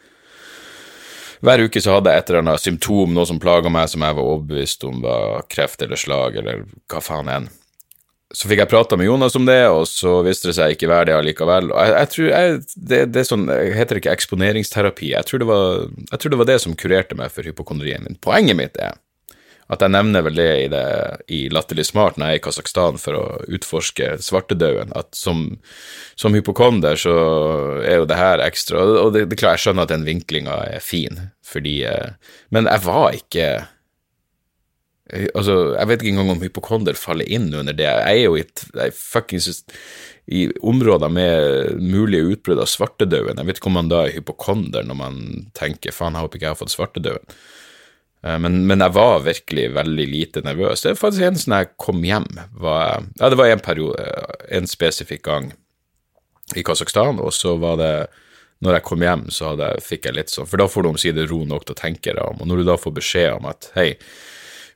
Hver 1.44 1.66
uke 1.66 1.82
så 1.84 1.98
hadde 1.98 2.12
jeg 2.14 2.22
et 2.22 2.30
eller 2.30 2.40
annet 2.40 2.64
symptom, 2.64 3.12
noe 3.12 3.28
som 3.28 3.40
plaga 3.42 3.68
meg, 3.68 3.90
som 3.92 4.04
jeg 4.06 4.16
var 4.16 4.28
overbevist 4.32 4.86
om 4.88 5.02
var 5.04 5.44
kreft 5.52 5.82
eller 5.84 6.00
slag 6.00 6.38
eller 6.40 6.62
hva 6.88 7.02
faen 7.04 7.32
enn. 7.34 7.50
Så 8.34 8.50
fikk 8.50 8.64
jeg 8.64 8.72
prata 8.72 8.98
med 8.98 9.06
Jonas 9.06 9.36
om 9.38 9.46
det, 9.46 9.60
og 9.70 9.86
så 9.86 10.16
viste 10.26 10.50
det 10.50 10.56
seg 10.58 10.74
ikke 10.74 10.90
være 10.90 11.12
det 11.12 11.18
allikevel. 11.20 11.70
Og 11.70 11.78
jeg, 11.78 11.94
jeg 11.94 12.12
tror 12.16 12.30
jeg, 12.32 12.60
det, 12.92 13.02
det 13.14 13.26
sånn, 13.30 13.46
heter 13.78 14.00
ikke 14.00 14.16
eksponeringsterapi. 14.16 15.12
Jeg 15.14 15.30
tror, 15.30 15.46
var, 15.50 15.84
jeg 16.10 16.22
tror 16.22 16.34
det 16.34 16.40
var 16.42 16.50
det 16.50 16.60
som 16.64 16.78
kurerte 16.78 17.18
meg 17.20 17.34
for 17.36 17.46
hypokondrien 17.46 18.08
min. 18.08 18.18
Poenget 18.26 18.58
mitt 18.58 18.80
er 18.82 18.98
at 19.72 19.84
jeg 19.84 19.94
nevner 19.94 20.24
vel 20.26 20.38
det 20.38 20.50
i, 20.66 20.66
det, 20.72 20.86
i 21.32 21.40
Latterlig 21.54 21.86
smart 21.88 22.18
når 22.18 22.30
jeg 22.30 22.38
er 22.38 22.42
i 22.42 22.44
Kasakhstan 22.44 23.00
for 23.02 23.18
å 23.18 23.26
utforske 23.56 24.10
svartedauden, 24.24 24.92
at 24.98 25.14
som, 25.18 25.46
som 26.20 26.36
hypokonder 26.36 27.00
så 27.00 27.14
er 27.82 28.02
jo 28.02 28.10
det 28.10 28.20
her 28.20 28.44
ekstra 28.44 28.84
Og 29.06 29.14
det, 29.16 29.28
det 29.32 29.40
klart, 29.40 29.60
jeg 29.60 29.68
skjønner 29.68 29.88
at 29.88 29.94
den 29.94 30.08
vinklinga 30.08 30.58
er 30.76 30.84
fin, 30.84 31.30
fordi 31.46 31.80
eh, 31.88 32.36
Men 32.54 32.70
jeg 32.70 32.86
var 32.86 33.16
ikke 33.18 33.48
Altså, 35.12 35.76
jeg 35.76 35.88
vet 35.90 36.04
ikke 36.04 36.14
engang 36.14 36.32
om 36.32 36.44
hypokonder 36.46 36.96
faller 36.96 37.28
inn 37.28 37.50
under 37.52 37.76
det. 37.76 37.90
Jeg 37.90 38.22
er 38.22 38.24
jo 38.24 38.38
i, 38.40 38.46
fuckings 38.96 39.50
i 40.32 40.46
områder 40.64 41.12
med 41.12 41.82
mulige 41.84 42.38
utbrudd 42.38 42.62
av 42.64 42.70
svartedauden. 42.72 43.42
Jeg 43.42 43.50
vet 43.50 43.60
ikke 43.60 43.72
om 43.72 43.78
man 43.82 43.92
da 43.92 44.06
er 44.06 44.16
hypokonder 44.16 44.88
når 44.88 44.98
man 44.98 45.18
tenker 45.60 45.92
'faen, 45.92 46.16
jeg 46.16 46.24
håper 46.24 46.40
ikke 46.40 46.48
jeg 46.48 46.56
har 46.56 46.62
fått 46.62 46.76
svartedauden'. 46.78 47.36
Eh, 48.24 48.40
men, 48.40 48.62
men, 48.68 48.80
jeg 48.80 48.96
var 48.96 49.26
virkelig 49.26 49.68
veldig 49.76 50.08
lite 50.08 50.44
nervøs. 50.46 50.82
Det 50.82 50.94
er 50.94 51.00
faktisk 51.00 51.28
en 51.28 51.40
sånn 51.40 51.58
jeg 51.60 51.74
kom 51.78 52.04
hjem 52.08 52.30
var, 52.56 53.04
Ja, 53.20 53.30
det 53.30 53.40
var 53.40 53.52
en 53.52 53.64
periode, 53.64 54.08
en 54.50 54.68
spesifikk 54.68 55.26
gang 55.28 55.52
i 56.56 56.64
Kasakhstan, 56.64 57.20
og 57.20 57.34
så 57.36 57.58
var 57.60 57.80
det 57.82 57.96
når 58.64 58.78
jeg 58.78 58.86
kom 58.88 59.04
hjem, 59.04 59.26
så 59.34 59.52
hadde, 59.52 59.74
fikk 59.84 60.08
jeg 60.08 60.16
litt 60.16 60.32
sånn 60.32 60.48
For 60.48 60.62
da 60.62 60.70
får 60.72 60.86
du 60.86 60.90
omsider 60.94 61.28
ro 61.28 61.42
nok 61.48 61.66
til 61.68 61.76
å 61.76 61.82
tenke 61.82 62.14
deg 62.16 62.24
om, 62.24 62.40
og 62.40 62.48
når 62.48 62.62
du 62.62 62.70
da 62.70 62.78
får 62.80 62.96
beskjed 62.96 63.34
om 63.36 63.50
at 63.52 63.68
hei, 63.76 63.90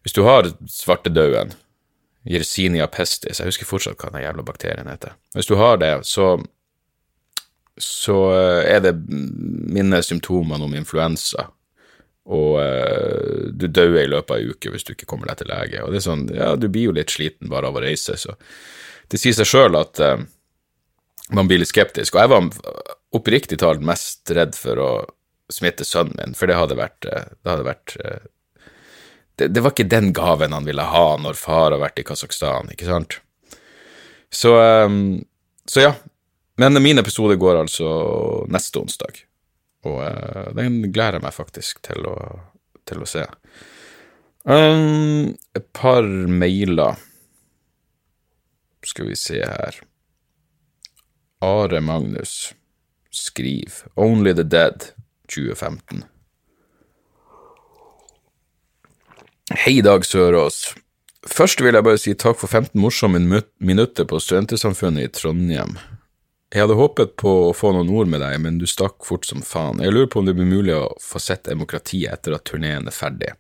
hvis 0.05 0.15
du 0.15 0.23
har 0.27 0.51
svartedauden, 0.71 1.55
Yersinia 2.27 2.89
pestis, 2.91 3.39
jeg 3.39 3.47
husker 3.47 3.67
fortsatt 3.69 4.01
hva 4.01 4.09
den 4.11 4.25
jævla 4.25 4.43
bakterien 4.43 4.89
heter 4.91 5.13
Hvis 5.31 5.47
du 5.47 5.53
har 5.55 5.77
det, 5.79 5.93
så, 6.03 6.33
så 7.79 8.17
eh, 8.35 8.63
er 8.73 8.81
det 8.83 8.91
mine 9.07 10.01
symptomer 10.03 10.59
om 10.59 10.75
influensa 10.75 11.47
og 12.27 12.57
uh, 12.59 13.47
du 13.55 13.69
dør 13.71 14.01
i 14.01 14.09
løpet 14.09 14.33
av 14.33 14.41
ei 14.41 14.51
uke 14.51 14.71
hvis 14.73 14.83
du 14.83 14.91
ikke 14.93 15.07
kommer 15.07 15.29
deg 15.31 15.39
til 15.39 15.51
lege. 15.51 15.83
Og 15.83 15.93
det 15.93 16.01
er 16.01 16.07
sånn, 16.09 16.25
ja, 16.35 16.49
du 16.59 16.67
blir 16.67 16.89
jo 16.89 16.95
litt 16.97 17.13
sliten 17.13 17.47
bare 17.51 17.69
av 17.69 17.77
å 17.79 17.83
reise, 17.83 18.17
så 18.19 18.35
det 19.07 19.21
sier 19.21 19.35
seg 19.37 19.47
sjøl 19.47 19.79
at 19.79 20.01
uh, 20.03 20.17
man 21.31 21.47
blir 21.47 21.61
litt 21.61 21.71
skeptisk. 21.71 22.15
Og 22.15 22.25
jeg 22.25 22.33
var 22.33 22.49
oppriktig 23.15 23.61
talt 23.63 23.85
mest 23.85 24.27
redd 24.35 24.57
for 24.59 24.83
å 24.83 24.89
smitte 25.51 25.87
sønnen 25.87 26.17
min, 26.19 26.35
for 26.35 26.51
det 26.51 26.59
hadde 26.59 26.75
vært, 26.75 26.99
det, 27.07 27.47
hadde 27.47 27.67
vært 27.69 27.95
det, 29.37 29.47
det, 29.53 29.61
var 29.63 29.73
ikke 29.73 29.89
den 29.89 30.11
gaven 30.17 30.55
han 30.55 30.67
ville 30.67 30.83
ha 30.83 31.07
når 31.21 31.39
far 31.39 31.71
har 31.71 31.81
vært 31.81 32.01
i 32.01 32.05
Kasakhstan, 32.07 32.71
ikke 32.73 32.89
sant? 32.89 33.19
Så, 34.33 34.53
um, 34.57 35.19
så 35.69 35.87
ja. 35.87 35.95
Men 36.57 36.81
min 36.81 36.97
episode 36.97 37.37
går 37.37 37.61
altså 37.61 37.87
neste 38.49 38.81
onsdag 38.81 39.21
og 39.87 39.99
uh, 40.01 40.53
den 40.57 40.81
gleder 40.91 41.19
jeg 41.19 41.25
meg 41.25 41.35
faktisk 41.35 41.81
til 41.85 42.07
å, 42.09 42.17
til 42.87 43.03
å 43.03 43.09
se. 43.09 43.25
Um, 44.47 45.35
et 45.57 45.65
par 45.75 46.05
mailer 46.07 46.95
Skal 48.87 49.09
vi 49.09 49.17
se 49.19 49.41
her. 49.43 49.79
Are 51.43 51.81
Magnus 51.83 52.53
skriver 53.11 53.91
Only 53.99 54.31
the 54.33 54.45
Dead 54.47 54.93
2015. 55.27 56.05
Hei, 59.47 59.81
Dag 59.81 60.03
Sørås. 60.05 60.73
Først 61.23 61.61
vil 61.63 61.77
jeg 61.77 61.85
bare 61.87 61.99
si 62.01 62.11
takk 62.19 62.35
for 62.35 62.51
15 62.51 62.81
morsomme 62.83 63.21
minutter 63.63 64.03
på 64.03 64.19
Studentersamfunnet 64.19 65.05
i 65.05 65.11
Trondheim. 65.15 65.77
Jeg 66.51 66.65
hadde 66.65 66.75
håpet 66.75 67.13
på 67.15 67.31
å 67.45 67.53
få 67.55 67.71
noen 67.71 67.93
ord 67.95 68.11
med 68.11 68.19
deg, 68.25 68.41
men 68.43 68.57
du 68.59 68.65
stakk 68.67 69.07
fort 69.07 69.23
som 69.23 69.39
faen. 69.39 69.79
Jeg 69.79 69.95
lurer 69.95 70.09
på 70.11 70.19
om 70.19 70.27
det 70.27 70.35
blir 70.35 70.49
mulig 70.51 70.75
å 70.75 70.89
få 70.99 71.23
sett 71.23 71.47
demokratiet 71.47 72.11
etter 72.11 72.35
at 72.35 72.43
turneen 72.43 72.91
er 72.91 72.97
ferdig. 72.97 73.31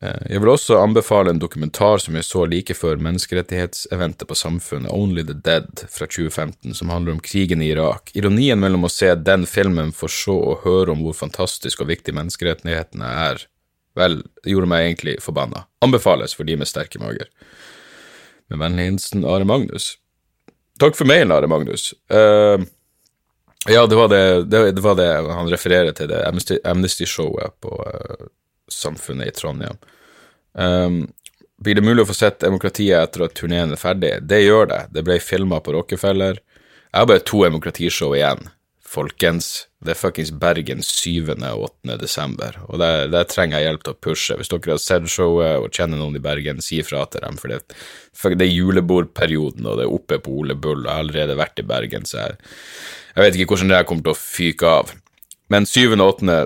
Eh, 0.00 0.24
jeg 0.32 0.40
vil 0.40 0.54
også 0.54 0.80
anbefale 0.80 1.36
en 1.36 1.44
dokumentar 1.44 2.00
som 2.00 2.16
jeg 2.16 2.24
så 2.24 2.48
like 2.48 2.72
før 2.80 2.96
menneskerettighetseventet 3.04 4.24
på 4.24 4.40
Samfunnet, 4.40 4.88
Only 4.88 5.28
the 5.28 5.36
Dead, 5.36 5.84
fra 5.92 6.08
2015, 6.08 6.72
som 6.80 6.96
handler 6.96 7.18
om 7.18 7.24
krigen 7.28 7.60
i 7.60 7.74
Irak. 7.76 8.16
Ironien 8.16 8.64
mellom 8.64 8.88
å 8.88 8.94
se 8.96 9.12
den 9.20 9.44
filmen 9.44 9.92
for 9.92 10.08
så 10.08 10.40
å 10.40 10.60
høre 10.64 10.96
om 10.96 11.04
hvor 11.04 11.20
fantastisk 11.26 11.84
og 11.84 11.92
viktig 11.92 12.16
menneskerettighetene 12.16 13.16
er, 13.28 13.50
vel, 13.98 14.20
det 14.44 14.52
gjorde 14.54 14.70
meg 14.70 14.86
egentlig 14.86 15.16
forbanna. 15.22 15.64
Anbefales 15.84 16.34
for 16.36 16.48
de 16.48 16.56
med 16.60 16.68
sterke 16.68 17.00
mager. 17.02 17.30
Med 18.50 18.62
vennlig 18.62 18.88
hilsen 18.90 19.24
Are 19.26 19.46
Magnus. 19.46 19.94
Takk 20.80 20.96
for 20.98 21.08
mailen, 21.08 21.32
Are 21.34 21.48
Magnus. 21.50 21.92
Uh, 22.12 22.62
ja, 23.68 23.84
det 23.86 23.96
var 23.96 24.08
det, 24.08 24.44
det, 24.50 24.64
det 24.72 24.84
var 24.84 24.96
det, 24.98 25.08
han 25.30 25.50
refererer 25.52 25.92
til, 25.92 26.08
det 26.08 26.24
Amnesty-showet 26.64 27.58
på 27.60 27.74
uh, 27.86 28.28
Samfunnet 28.70 29.28
i 29.28 29.34
Trondheim. 29.36 29.76
Um, 30.52 31.02
blir 31.60 31.76
det 31.76 31.84
mulig 31.84 32.06
å 32.06 32.08
få 32.08 32.16
sett 32.16 32.40
demokratiet 32.40 33.02
etter 33.02 33.26
at 33.26 33.34
turneen 33.36 33.74
er 33.74 33.80
ferdig? 33.80 34.14
Det 34.24 34.40
gjør 34.40 34.70
det. 34.70 34.80
Det 34.94 35.04
ble 35.04 35.18
filma 35.20 35.60
på 35.60 35.74
Rockefeller. 35.76 36.40
Jeg 36.90 36.96
har 37.02 37.10
bare 37.10 37.22
to 37.26 37.44
demokratishow 37.44 38.14
igjen 38.16 38.48
folkens. 38.90 39.68
Det 39.80 39.94
er 39.94 39.98
fuckings 39.98 40.32
Bergen 40.36 40.82
7. 40.84 41.30
og 41.36 41.66
8. 41.68 41.96
desember, 42.00 42.58
og 42.68 42.80
der, 42.82 43.24
trenger 43.30 43.60
jeg 43.60 43.68
hjelp 43.68 43.84
til 43.86 43.94
å 43.94 44.00
pushe. 44.06 44.36
Hvis 44.36 44.50
dere 44.52 44.74
har 44.74 44.82
sett 44.82 45.08
showet 45.08 45.62
og 45.62 45.70
kjenner 45.72 46.00
noen 46.00 46.18
i 46.18 46.22
Bergen, 46.24 46.62
si 46.64 46.80
ifra 46.82 47.06
til 47.08 47.24
dem, 47.24 47.38
for 47.40 47.54
det, 47.54 47.62
det 48.36 48.46
er 48.48 48.52
julebordperioden, 48.52 49.66
og 49.66 49.78
det 49.78 49.86
er 49.86 49.94
oppe 49.94 50.20
på 50.20 50.34
Ole 50.42 50.58
Bull, 50.58 50.82
og 50.82 50.90
jeg 50.90 50.96
har 50.96 51.04
allerede 51.06 51.38
vært 51.40 51.62
i 51.62 51.68
Bergen, 51.70 52.08
så 52.08 52.24
jeg, 52.24 52.40
jeg 53.14 53.26
vet 53.26 53.38
ikke 53.38 53.54
hvordan 53.54 53.72
det 53.72 53.80
her 53.80 53.88
kommer 53.88 54.08
til 54.08 54.16
å 54.16 54.20
fyke 54.20 54.74
av. 54.80 54.94
Men 55.50 55.66
7. 55.66 55.94
og 55.96 56.06
8. 56.20 56.40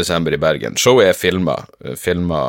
desember 0.00 0.34
i 0.34 0.40
Bergen. 0.40 0.76
Showet 0.80 1.10
er 1.12 1.16
filma, 1.18 1.56
filma 2.00 2.40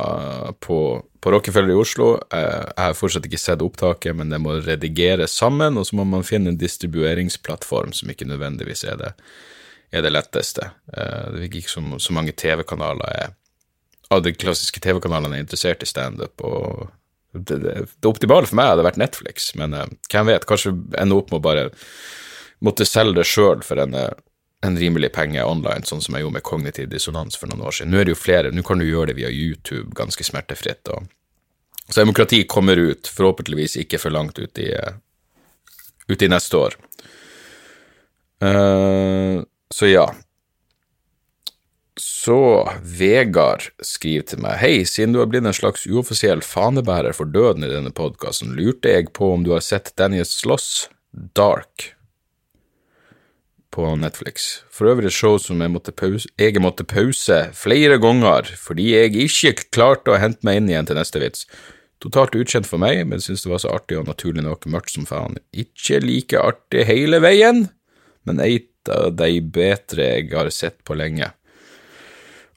på, 0.63 0.79
på 1.21 1.33
Rockefeller 1.35 1.73
i 1.75 1.79
Oslo. 1.83 2.13
Eh, 2.33 2.63
Jeg 2.71 2.81
har 2.87 2.97
fortsatt 2.97 3.27
ikke 3.29 3.41
sett 3.41 3.61
opptaket, 3.65 4.15
men 4.17 4.33
det 4.33 4.39
må 4.41 4.57
redigeres 4.65 5.35
sammen, 5.37 5.77
og 5.77 5.85
så 5.89 5.99
må 5.99 6.07
man 6.07 6.25
finne 6.27 6.53
en 6.53 6.59
distribueringsplattform 6.61 7.93
som 7.97 8.09
ikke 8.11 8.27
nødvendigvis 8.29 8.83
er 8.89 8.97
det, 9.03 9.11
er 9.91 10.07
det 10.07 10.15
letteste. 10.15 10.71
Eh, 10.95 11.29
Det 11.35 11.45
virker 11.45 11.61
ikke 11.61 11.75
som 11.77 11.93
så 11.99 12.15
mange 12.17 12.33
TV-kanaler 12.33 13.13
er 13.21 13.37
av 14.11 14.23
de 14.25 14.33
klassiske 14.35 14.81
TV-kanalene 14.83 15.37
er 15.39 15.45
interessert 15.45 15.83
i 15.85 15.87
standup, 15.89 16.41
og 16.43 16.89
det, 17.31 17.61
det, 17.63 17.75
det 17.87 18.09
optimale 18.09 18.49
for 18.49 18.57
meg 18.59 18.73
hadde 18.73 18.83
vært 18.83 18.99
Netflix, 18.99 19.53
men 19.55 19.75
eh, 19.77 19.87
hvem 20.11 20.27
vet, 20.27 20.47
kanskje 20.49 20.73
ende 20.99 21.15
opp 21.15 21.31
med 21.31 21.39
å 21.39 21.45
bare 21.45 21.69
måtte 22.61 22.85
selge 22.85 23.21
det 23.21 23.27
sjøl 23.29 23.63
for 23.65 23.79
en, 23.81 23.95
eh, 23.95 24.11
en 24.61 24.77
rimelig 24.77 25.11
penge 25.15 25.43
online, 25.43 25.85
sånn 25.89 26.03
som 26.03 26.15
jeg 26.15 26.25
gjorde 26.25 26.37
med 26.37 26.45
Kognitiv 26.45 26.89
dissonans 26.91 27.37
for 27.39 27.49
noen 27.49 27.63
år 27.65 27.75
siden. 27.75 27.93
Nå 27.93 28.01
er 28.01 28.07
det 28.07 28.13
jo 28.13 28.21
flere, 28.21 28.51
nå 28.53 28.63
kan 28.65 28.81
du 28.81 28.85
gjøre 28.85 29.11
det 29.11 29.17
via 29.17 29.31
YouTube 29.33 29.95
ganske 29.97 30.25
smertefritt. 30.25 30.91
Og, 30.93 31.07
så 31.89 32.03
demokrati 32.03 32.43
kommer 32.49 32.77
ut, 32.77 33.09
forhåpentligvis 33.09 33.79
ikke 33.81 33.99
for 34.01 34.13
langt 34.13 34.37
ut 34.39 34.61
i, 34.61 34.69
eh, 34.73 34.99
ut 36.07 36.21
i 36.21 36.29
neste 36.29 36.57
år. 36.57 36.77
Uh, 38.41 39.41
så 39.73 39.89
ja. 39.89 40.05
Så 42.01 42.37
Vegard 42.81 43.67
skriver 43.85 44.25
til 44.31 44.41
meg 44.41 44.57
Hei, 44.57 44.85
siden 44.89 45.13
du 45.13 45.19
har 45.21 45.29
blitt 45.29 45.45
en 45.45 45.53
slags 45.53 45.85
uoffisiell 45.85 46.41
fanebærer 46.45 47.13
for 47.13 47.29
døden 47.29 47.65
i 47.67 47.69
denne 47.69 47.93
podkasten, 47.93 48.55
lurte 48.57 48.93
jeg 48.93 49.11
på 49.13 49.33
om 49.35 49.45
du 49.45 49.51
har 49.53 49.61
sett 49.65 49.93
Daniel 49.99 50.25
Sloss, 50.25 50.87
Dark, 51.37 51.91
på 53.71 53.87
Netflix. 53.99 54.61
For 54.71 54.91
øvrig 54.91 55.09
et 55.09 55.15
show 55.15 55.37
som 55.41 55.61
jeg 55.63 55.71
måtte, 55.73 55.93
pause, 55.95 56.29
jeg 56.39 56.61
måtte 56.63 56.85
pause 56.87 57.43
flere 57.57 57.99
ganger 58.01 58.51
fordi 58.59 58.91
jeg 58.93 59.15
ikke 59.25 59.69
klarte 59.71 60.13
å 60.13 60.19
hente 60.21 60.43
meg 60.47 60.59
inn 60.59 60.71
igjen 60.71 60.89
til 60.89 60.99
neste 60.99 61.21
vits. 61.23 61.45
Totalt 62.01 62.35
ukjent 62.35 62.65
for 62.65 62.81
meg, 62.81 63.03
men 63.07 63.21
syntes 63.21 63.45
det 63.45 63.51
var 63.51 63.61
så 63.61 63.75
artig 63.75 63.99
og 63.99 64.07
naturlig 64.09 64.43
nok 64.45 64.65
mørkt 64.73 64.95
som 64.95 65.05
faen. 65.05 65.37
Ikke 65.53 66.01
like 66.01 66.39
artig 66.39 66.87
hele 66.89 67.21
veien, 67.21 67.67
men 68.25 68.41
et 68.41 68.89
av 68.89 69.11
de 69.13 69.37
bedre 69.41 70.07
jeg 70.07 70.31
har 70.33 70.49
sett 70.53 70.79
på 70.87 70.97
lenge. 70.97 71.29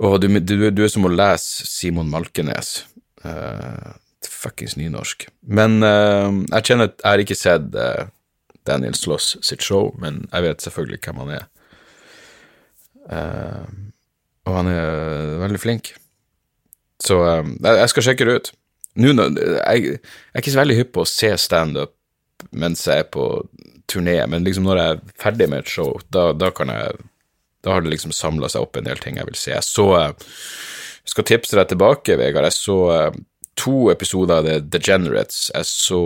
Åh, 0.01 0.17
du, 0.19 0.27
du, 0.41 0.57
du 0.71 0.83
er 0.83 0.91
som 0.91 1.07
å 1.07 1.13
lese 1.13 1.69
Simon 1.69 2.09
Malkenes. 2.11 2.83
Uh, 3.25 3.95
fuckings 4.25 4.79
nynorsk. 4.81 5.29
Men 5.45 5.79
uh, 5.85 6.33
jeg 6.57 6.71
kjenner 6.71 6.91
at 6.91 6.99
jeg 6.99 7.11
har 7.11 7.25
ikke 7.25 7.39
sett 7.39 7.77
uh, 7.77 8.09
Daniel 8.67 8.97
Sloss 8.97 9.35
sitt 9.45 9.65
show, 9.65 9.93
men 10.01 10.25
jeg 10.31 10.47
vet 10.47 10.65
selvfølgelig 10.65 11.01
hvem 11.05 11.21
han 11.23 11.35
er. 11.39 11.49
Uh, 13.05 13.65
og 14.49 14.59
han 14.59 14.71
er 14.73 15.35
veldig 15.43 15.61
flink. 15.61 15.93
Så 17.05 17.19
uh, 17.21 17.43
jeg 17.65 17.91
skal 17.93 18.09
sjekke 18.09 18.29
det 18.29 18.37
ut. 18.39 18.53
Nå, 18.95 19.11
jeg, 19.11 19.59
jeg, 19.59 20.01
er 20.33 20.43
ikke 20.43 20.55
så 20.55 20.63
veldig 20.63 20.79
hypp 20.79 20.95
på 20.95 21.05
å 21.05 21.11
se 21.11 21.33
standup 21.41 21.95
mens 22.55 22.85
jeg 22.87 23.03
er 23.03 23.09
på 23.11 23.25
turné, 23.91 24.19
men 24.31 24.45
liksom 24.47 24.67
når 24.69 24.81
jeg 24.81 24.95
er 24.95 25.15
ferdig 25.21 25.49
med 25.51 25.65
et 25.65 25.71
show, 25.71 25.97
da, 26.13 26.29
da 26.37 26.51
kan 26.55 26.71
jeg 26.73 27.03
Da 27.65 27.73
har 27.73 27.81
det 27.81 27.95
liksom 27.95 28.13
samla 28.13 28.51
seg 28.53 28.61
opp 28.61 28.77
en 28.77 28.85
del 28.85 28.99
ting 29.01 29.17
jeg 29.17 29.25
vil 29.25 29.39
se. 29.41 29.51
Jeg 29.55 29.65
så 29.65 29.87
Jeg 29.97 31.13
skal 31.13 31.25
tipse 31.25 31.57
deg 31.57 31.71
tilbake, 31.71 32.17
Vegard. 32.21 32.45
Jeg 32.45 32.57
så 32.59 32.77
to 33.65 33.89
episoder 33.93 34.41
av 34.41 34.49
The 34.49 34.59
Degenerates. 34.61 35.49
Jeg 35.55 35.69
så 35.69 36.03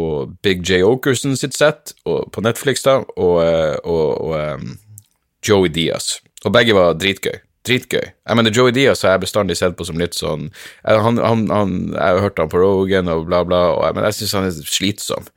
Big 0.47 0.62
J. 0.62 0.83
Okerson 0.87 1.37
sitt 1.38 1.57
sett 1.59 1.94
på 2.05 2.44
Netflix, 2.44 2.85
da, 2.87 3.01
og, 3.18 3.42
og, 3.83 4.07
og 4.23 4.35
um, 4.38 4.73
Joey 5.44 5.73
Diaz. 5.75 6.18
Og 6.47 6.55
begge 6.55 6.77
var 6.77 6.97
dritgøy. 6.99 7.40
Dritgøy. 7.66 8.05
Jeg 8.07 8.38
mener, 8.38 8.55
Joey 8.55 8.73
Diaz 8.73 9.03
har 9.05 9.16
jeg 9.16 9.27
bestandig 9.27 9.59
sett 9.59 9.77
på 9.77 9.85
som 9.85 9.99
litt 10.01 10.16
sånn 10.16 10.49
han, 10.87 11.18
han, 11.21 11.49
han, 11.51 11.77
Jeg 11.92 12.01
har 12.01 12.23
hørt 12.23 12.38
han 12.40 12.51
på 12.53 12.62
Rogan 12.62 13.11
og 13.12 13.27
bla, 13.29 13.42
bla, 13.44 13.62
og, 13.75 13.85
men 13.97 14.07
jeg 14.09 14.21
syns 14.21 14.37
han 14.38 14.49
er 14.49 14.61
slitsom. 14.79 15.29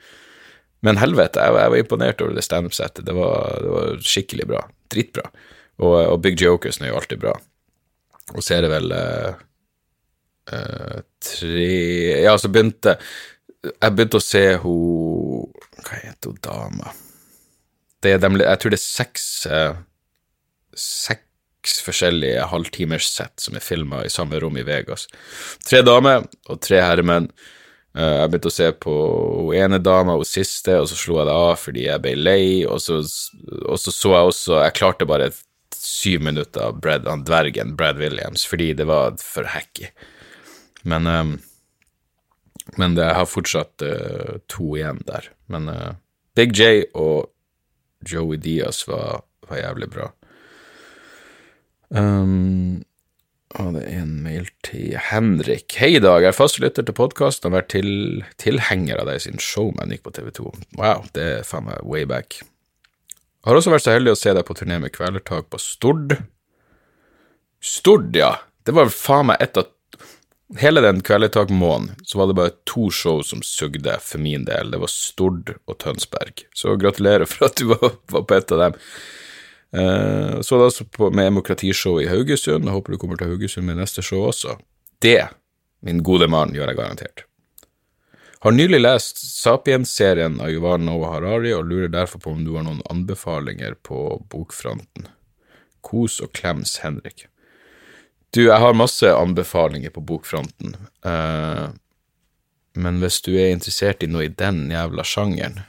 Men 0.85 1.01
helvete, 1.01 1.41
jeg, 1.41 1.57
jeg 1.57 1.73
var 1.73 1.83
imponert 1.83 2.21
over 2.23 2.37
det 2.37 2.45
standup-settet. 2.45 3.05
Det, 3.05 3.13
det, 3.13 3.71
var 3.73 4.05
skikkelig 4.05 4.47
bra. 4.53 4.65
Dritbra. 4.93 5.27
Og, 5.81 5.95
og 6.05 6.19
Big 6.23 6.37
J. 6.37 6.53
Okerson 6.53 6.85
er 6.85 6.93
jo 6.93 7.01
alltid 7.01 7.21
bra. 7.21 7.35
Og 8.31 8.45
så 8.45 8.55
er 8.55 8.65
det 8.65 8.71
vel 8.71 8.93
uh, 8.95 9.47
Uh, 10.49 11.01
tre 11.21 12.23
Ja, 12.23 12.35
så 12.37 12.49
begynte 12.51 12.97
Jeg 13.61 13.93
begynte 13.95 14.19
å 14.19 14.25
se 14.25 14.43
hun 14.63 15.47
Hva 15.81 16.01
heter 16.01 16.33
hun 16.33 16.41
dama? 16.43 16.93
Det 18.01 18.15
er 18.15 18.21
dem, 18.21 18.39
jeg 18.41 18.61
tror 18.61 18.73
det 18.73 18.79
er 18.79 18.83
seks 18.83 19.25
uh, 19.49 19.79
Seks 20.77 21.81
forskjellige 21.85 22.47
halvtimerssett 22.49 23.43
som 23.43 23.57
er 23.57 23.65
filma 23.65 24.01
i 24.05 24.09
samme 24.09 24.39
rom 24.41 24.55
i 24.57 24.63
Vegas. 24.65 25.03
Tre 25.61 25.83
damer 25.85 26.23
og 26.49 26.57
tre 26.65 26.79
herremenn. 26.81 27.27
Uh, 27.93 28.23
jeg 28.23 28.31
begynte 28.31 28.49
å 28.49 28.55
se 28.55 28.69
på 28.81 28.95
hun 28.95 29.59
ene 29.59 29.77
dama, 29.83 30.15
hun 30.17 30.25
siste, 30.25 30.79
og 30.81 30.89
så 30.89 30.97
slo 30.97 31.19
jeg 31.19 31.29
det 31.29 31.35
av 31.37 31.53
fordi 31.61 31.85
jeg 31.85 32.01
ble 32.01 32.15
lei, 32.17 32.45
og 32.65 32.81
så, 32.81 32.97
og 33.67 33.77
så 33.83 33.93
så 33.93 34.15
jeg 34.15 34.31
også 34.31 34.57
Jeg 34.63 34.77
klarte 34.79 35.09
bare 35.11 35.29
syv 35.75 36.25
minutter 36.25 36.71
av 36.71 36.79
Brad, 36.81 37.05
dvergen 37.25 37.75
Brad 37.77 38.01
Williams 38.01 38.45
fordi 38.47 38.71
det 38.77 38.87
var 38.89 39.17
for 39.21 39.49
hacky. 39.53 39.91
Men, 40.87 41.07
um, 41.07 41.33
men 42.79 42.97
jeg 42.97 43.17
har 43.17 43.29
fortsatt 43.29 43.85
uh, 43.85 44.39
to 44.51 44.75
igjen 44.77 45.01
der. 45.07 45.29
Men 45.51 45.69
uh, 45.69 45.91
Big 46.37 46.55
J 46.57 46.87
og 46.93 47.29
Joey 48.07 48.39
Diaz 48.41 48.85
var, 48.89 49.23
var 49.49 49.61
jævlig 49.61 49.91
bra. 49.93 50.09
Um, 51.91 52.81
og 53.59 53.73
det 53.75 53.81
er 53.83 54.03
en 54.05 54.13
mail 54.23 54.47
til 54.63 54.95
Henrik. 55.09 55.73
Hei, 55.75 55.97
Dag. 55.99 56.23
Jeg 56.23 56.31
er 56.31 56.37
fastlytter 56.37 56.85
til 56.87 56.95
podkasten 56.95 57.49
og 57.49 57.51
har 57.51 57.61
vært 57.61 57.73
til, 57.73 57.91
tilhenger 58.39 59.01
av 59.01 59.09
deg 59.11 59.19
siden 59.23 59.43
Showman 59.43 59.91
gikk 59.91 60.05
på 60.05 60.13
TV2. 60.15 60.53
Wow, 60.79 61.03
det 61.17 61.25
er 61.25 61.43
faen 61.47 61.67
meg 61.67 61.83
way 61.83 62.07
back. 62.07 62.39
Jeg 62.39 63.49
har 63.49 63.59
også 63.59 63.73
vært 63.73 63.83
så 63.87 63.97
heldig 63.97 64.13
å 64.13 64.21
se 64.21 64.31
deg 64.37 64.47
på 64.47 64.55
turné 64.55 64.77
med 64.79 64.93
Kvelertak 64.95 65.49
på 65.51 65.59
Stord. 65.59 66.15
Stord, 67.59 68.13
ja. 68.15 68.37
Det 68.63 68.75
var 68.77 68.93
faen 68.93 69.31
meg 69.33 69.43
et 69.43 69.59
av 69.59 69.67
Hele 70.59 70.81
den 70.81 71.01
Kvelertak-måneden 71.01 71.95
så 72.03 72.17
var 72.17 72.27
det 72.27 72.33
bare 72.33 72.51
to 72.67 72.89
show 72.91 73.21
som 73.23 73.41
sugde 73.41 73.95
for 74.03 74.19
min 74.19 74.43
del. 74.45 74.71
Det 74.71 74.81
var 74.81 74.91
Stord 74.91 75.53
og 75.65 75.77
Tønsberg. 75.79 76.43
Så 76.53 76.75
gratulerer 76.75 77.25
for 77.29 77.47
at 77.47 77.55
du 77.55 77.69
var, 77.71 77.95
var 78.11 78.25
på 78.27 78.35
et 78.35 78.51
av 78.51 78.63
dem. 78.65 78.77
Uh, 79.71 80.41
så 80.43 80.55
var 80.55 80.65
det 80.65 80.69
altså 80.73 80.85
på, 80.91 81.09
med 81.09 81.29
Demokratishow 81.29 82.01
i 82.01 82.09
Haugesund. 82.11 82.67
Jeg 82.67 82.75
håper 82.75 82.91
du 82.91 82.99
kommer 82.99 83.19
til 83.19 83.31
Haugesund 83.31 83.69
med 83.69 83.79
neste 83.79 84.03
show 84.03 84.27
også. 84.27 84.57
Det, 84.99 85.29
min 85.87 86.03
gode 86.03 86.27
mann, 86.27 86.51
gjør 86.55 86.73
jeg 86.73 86.81
garantert. 86.81 87.25
Har 88.41 88.51
nylig 88.51 88.81
lest 88.81 89.21
Sapiens-serien 89.21 90.39
av 90.41 90.51
Yuval 90.51 90.81
Noah 90.83 91.13
Harari 91.13 91.53
og 91.55 91.67
lurer 91.69 91.91
derfor 91.93 92.19
på 92.19 92.35
om 92.35 92.43
du 92.43 92.55
har 92.57 92.65
noen 92.67 92.81
anbefalinger 92.91 93.79
på 93.85 94.17
bokfronten. 94.33 95.07
Kos 95.85 96.19
og 96.25 96.33
klems 96.35 96.79
Henrik. 96.83 97.27
Du, 98.31 98.45
jeg 98.45 98.59
har 98.63 98.77
masse 98.77 99.07
anbefalinger 99.11 99.91
på 99.91 100.03
bokfronten, 100.07 100.77
uh, 101.03 101.67
men 102.79 103.01
hvis 103.03 103.19
du 103.25 103.33
er 103.35 103.51
interessert 103.51 104.05
i 104.05 104.07
noe 104.07 104.29
i 104.29 104.31
den 104.31 104.69
jævla 104.71 105.03
sjangeren, 105.03 105.59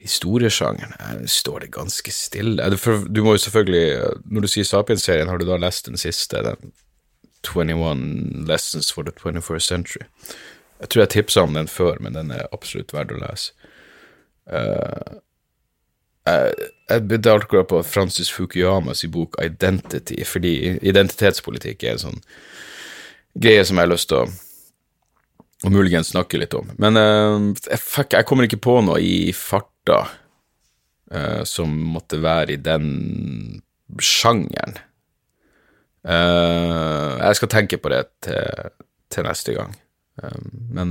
historiesjangeren, 0.00 0.96
uh, 0.96 1.26
står 1.28 1.66
det 1.66 1.74
ganske 1.76 2.14
stille. 2.14 2.70
For, 2.80 3.04
du 3.04 3.20
må 3.26 3.36
jo 3.36 3.44
selvfølgelig, 3.44 3.84
når 4.24 4.46
du 4.46 4.52
sier 4.54 4.68
Sapiens-serien, 4.68 5.28
har 5.28 5.40
du 5.40 5.44
da 5.48 5.60
lest 5.60 5.90
den 5.90 6.00
siste, 6.00 6.40
den 6.46 6.72
21 7.44 8.48
Lessons 8.48 8.88
for 8.92 9.04
the 9.04 9.12
21st 9.12 9.68
Century? 9.68 10.08
Jeg 10.80 10.88
tror 10.88 11.04
jeg 11.04 11.12
tipsa 11.12 11.44
om 11.44 11.54
den 11.58 11.68
før, 11.68 12.00
men 12.00 12.16
den 12.16 12.32
er 12.32 12.48
absolutt 12.56 12.94
verdt 12.96 13.12
å 13.12 13.20
lese. 13.20 13.52
Uh, 14.48 15.20
jeg, 16.28 16.68
jeg 16.92 17.06
begynte 17.08 17.34
akkurat 17.34 17.70
på 17.70 17.82
Francis 17.86 18.30
Fukuyamas 18.32 19.04
bok 19.12 19.38
Identity, 19.42 20.20
fordi 20.28 20.54
identitetspolitikk 20.80 21.84
er 21.84 21.96
en 21.96 22.04
sånn 22.08 22.20
greie 23.38 23.64
som 23.64 23.78
jeg 23.78 23.86
har 23.88 23.92
lyst 23.92 24.10
til 24.12 24.22
å 24.24 24.28
og 25.66 25.74
muligens 25.74 26.12
snakke 26.12 26.38
litt 26.38 26.54
om. 26.54 26.68
Men 26.78 26.98
uh, 26.98 27.78
fuck, 27.82 28.14
jeg 28.14 28.26
kommer 28.28 28.46
ikke 28.46 28.60
på 28.62 28.76
noe 28.86 29.00
i 29.02 29.32
farta 29.34 30.04
uh, 30.06 31.42
som 31.48 31.72
måtte 31.94 32.20
være 32.22 32.54
i 32.54 32.60
den 32.62 32.86
sjangeren. 33.98 34.78
Uh, 36.06 37.18
jeg 37.18 37.40
skal 37.40 37.52
tenke 37.56 37.80
på 37.82 37.90
det 37.90 38.04
til, 38.24 38.70
til 39.10 39.26
neste 39.26 39.56
gang. 39.58 39.74
men 40.74 40.90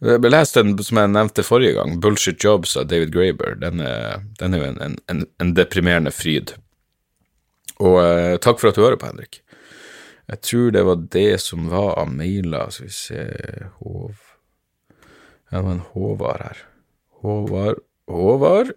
jeg 0.00 0.32
leste 0.32 0.62
den 0.64 0.78
som 0.84 1.00
jeg 1.00 1.12
nevnte 1.12 1.44
forrige 1.44 1.76
gang, 1.76 1.98
Bullshit 2.00 2.40
Jobs 2.44 2.76
av 2.80 2.88
David 2.88 3.12
Graber. 3.12 3.58
Den 3.60 3.82
er, 3.84 4.22
den 4.40 4.56
er 4.56 4.62
jo 4.62 4.68
en, 4.70 4.98
en, 5.12 5.26
en, 5.42 5.52
deprimerende 5.56 6.12
fryd. 6.14 6.54
Og 7.80 7.98
eh, 8.00 8.36
takk 8.40 8.60
for 8.62 8.70
at 8.70 8.78
du 8.78 8.84
hører 8.84 9.00
på, 9.00 9.10
Henrik. 9.10 9.42
Jeg 10.30 10.42
tror 10.46 10.72
det 10.72 10.86
var 10.86 11.04
det 11.12 11.30
som 11.42 11.68
var 11.72 11.98
av 12.00 12.12
mailer. 12.14 12.72
Skal 12.72 12.88
vi 12.88 12.96
se 12.96 13.24
Hov... 13.82 14.16
Ja, 15.50 15.58
det 15.58 15.64
var 15.66 15.72
en 15.74 15.86
Håvard 15.92 16.44
her. 16.46 16.64
Håvard 17.20 17.80
Håvard? 18.10 18.70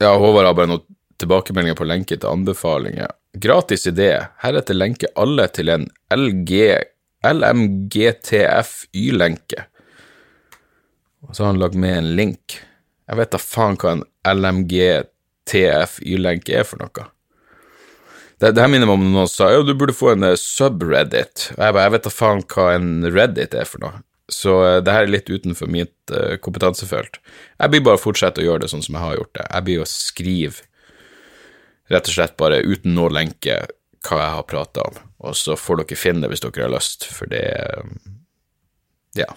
Ja, 0.00 0.14
Håvard 0.18 0.46
har 0.46 0.54
bare 0.56 0.70
noen 0.70 0.86
tilbakemeldinger 1.22 1.78
på 1.78 1.86
lenke 1.86 2.16
til 2.16 2.30
anbefalinger. 2.30 3.10
Gratis 3.42 3.86
idé. 3.90 4.10
Heretter 4.42 4.76
lenke 4.76 5.10
alle 5.18 5.46
til 5.54 5.70
en 5.72 5.88
LG, 6.14 6.52
LMGTF-Y-lenke. 7.26 9.64
Og 11.22 11.36
så 11.36 11.44
har 11.44 11.50
han 11.52 11.62
lagt 11.62 11.78
med 11.78 11.98
en 11.98 12.16
link. 12.18 12.44
Jeg 13.08 13.16
vet 13.18 13.34
da 13.34 13.38
faen 13.42 13.76
hva 13.78 13.90
en 13.96 14.04
LMGTF-Y-lenke 14.26 16.52
er 16.58 16.64
for 16.66 16.78
noe. 16.82 17.04
Det, 18.42 18.50
det 18.56 18.62
her 18.62 18.72
minner 18.72 18.88
meg 18.90 18.98
om 18.98 19.12
noen 19.14 19.30
sa 19.30 19.44
ja, 19.52 19.58
du 19.62 19.74
burde 19.78 19.94
få 19.94 20.08
en 20.16 20.26
uh, 20.26 20.38
subreddit. 20.38 21.36
Og 21.54 21.60
jeg 21.62 21.72
bare, 21.76 21.86
jeg 21.86 21.94
vet 21.94 22.06
da 22.08 22.12
faen 22.14 22.42
hva 22.54 22.64
en 22.74 22.88
reddit 23.06 23.52
er 23.54 23.66
for 23.70 23.78
noe. 23.84 23.94
Så 24.32 24.52
uh, 24.58 24.82
det 24.82 24.92
her 24.96 25.04
er 25.06 25.14
litt 25.14 25.30
utenfor 25.30 25.66
mitt 25.70 26.00
uh, 26.10 26.34
kompetansefelt. 26.42 27.14
Jeg 27.62 27.68
blir 27.70 27.86
bare 27.86 28.02
fortsette 28.02 28.42
å 28.42 28.46
gjøre 28.48 28.62
det 28.64 28.72
sånn 28.72 28.82
som 28.82 28.94
jeg 28.98 29.04
har 29.04 29.14
gjort 29.20 29.36
det. 29.38 29.46
Jeg 29.46 29.62
blir 29.68 29.78
å 29.84 29.90
skrive 29.90 30.58
rett 31.92 32.08
og 32.08 32.14
slett 32.16 32.36
bare 32.40 32.64
uten 32.64 32.96
noe 32.96 33.12
lenke 33.12 33.54
hva 34.06 34.18
jeg 34.18 34.34
har 34.36 34.48
prata 34.50 34.86
om, 34.88 34.98
og 35.28 35.36
så 35.38 35.56
får 35.58 35.82
dere 35.82 35.98
finne 35.98 36.24
det 36.24 36.32
hvis 36.32 36.44
dere 36.44 36.66
har 36.66 36.74
lyst, 36.74 37.06
for 37.14 37.30
det 37.30 37.44
Ja, 39.18 39.28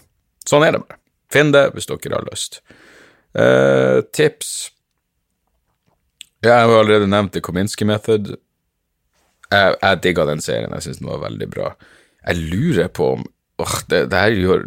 sånn 0.47 0.63
er 0.63 0.75
det 0.75 0.85
bare. 0.85 0.99
Finn 1.31 1.51
det 1.51 1.67
hvis 1.75 1.89
dere 1.89 2.15
har 2.15 2.27
lyst. 2.29 2.61
Eh, 3.35 3.99
tips 4.15 4.71
Jeg 6.45 6.53
har 6.53 6.71
allerede 6.71 7.09
nevnt 7.09 7.33
The 7.33 7.41
Kominsky 7.41 7.87
Method. 7.89 8.35
Jeg, 9.51 9.77
jeg 9.81 10.01
digga 10.03 10.25
den 10.29 10.43
serien, 10.43 10.73
jeg 10.77 10.85
syns 10.85 10.99
den 11.01 11.09
var 11.09 11.23
veldig 11.25 11.47
bra. 11.49 11.71
Jeg 12.25 12.43
lurer 12.51 12.91
på 12.93 13.07
om 13.15 13.25
åh, 13.61 13.75
det, 13.89 14.05
det, 14.11 14.19
her 14.19 14.35
gjør 14.35 14.63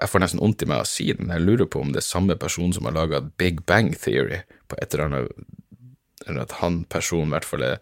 Jeg 0.00 0.08
får 0.10 0.22
nesten 0.22 0.40
vondt 0.40 0.64
i 0.64 0.68
meg 0.70 0.82
å 0.82 0.88
si 0.88 1.10
den. 1.12 1.32
Jeg 1.34 1.44
lurer 1.44 1.68
på 1.70 1.82
om 1.82 1.92
det 1.92 2.00
er 2.02 2.08
samme 2.08 2.36
person 2.40 2.72
som 2.74 2.88
har 2.88 2.96
laga 2.96 3.22
Big 3.40 3.62
Bang 3.68 3.92
Theory 3.96 4.42
på 4.68 4.80
et 4.80 4.94
eller 4.94 5.10
annet 5.10 5.46
eller 6.26 6.44
at 6.46 6.56
han 6.60 6.82
personen 6.90 7.30
i 7.30 7.36
hvert 7.36 7.48
fall 7.48 7.64
er 7.66 7.78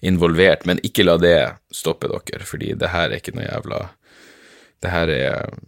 involvert, 0.00 0.66
men 0.66 0.82
ikke 0.86 1.06
la 1.06 1.16
det 1.20 1.38
stoppe 1.74 2.10
dere, 2.10 2.46
fordi 2.46 2.74
det 2.78 2.92
her 2.92 3.10
er 3.10 3.20
ikke 3.20 3.36
noe 3.36 3.48
jævla 3.48 3.88
Det 4.82 4.90
her 4.90 5.08
er 5.08 5.58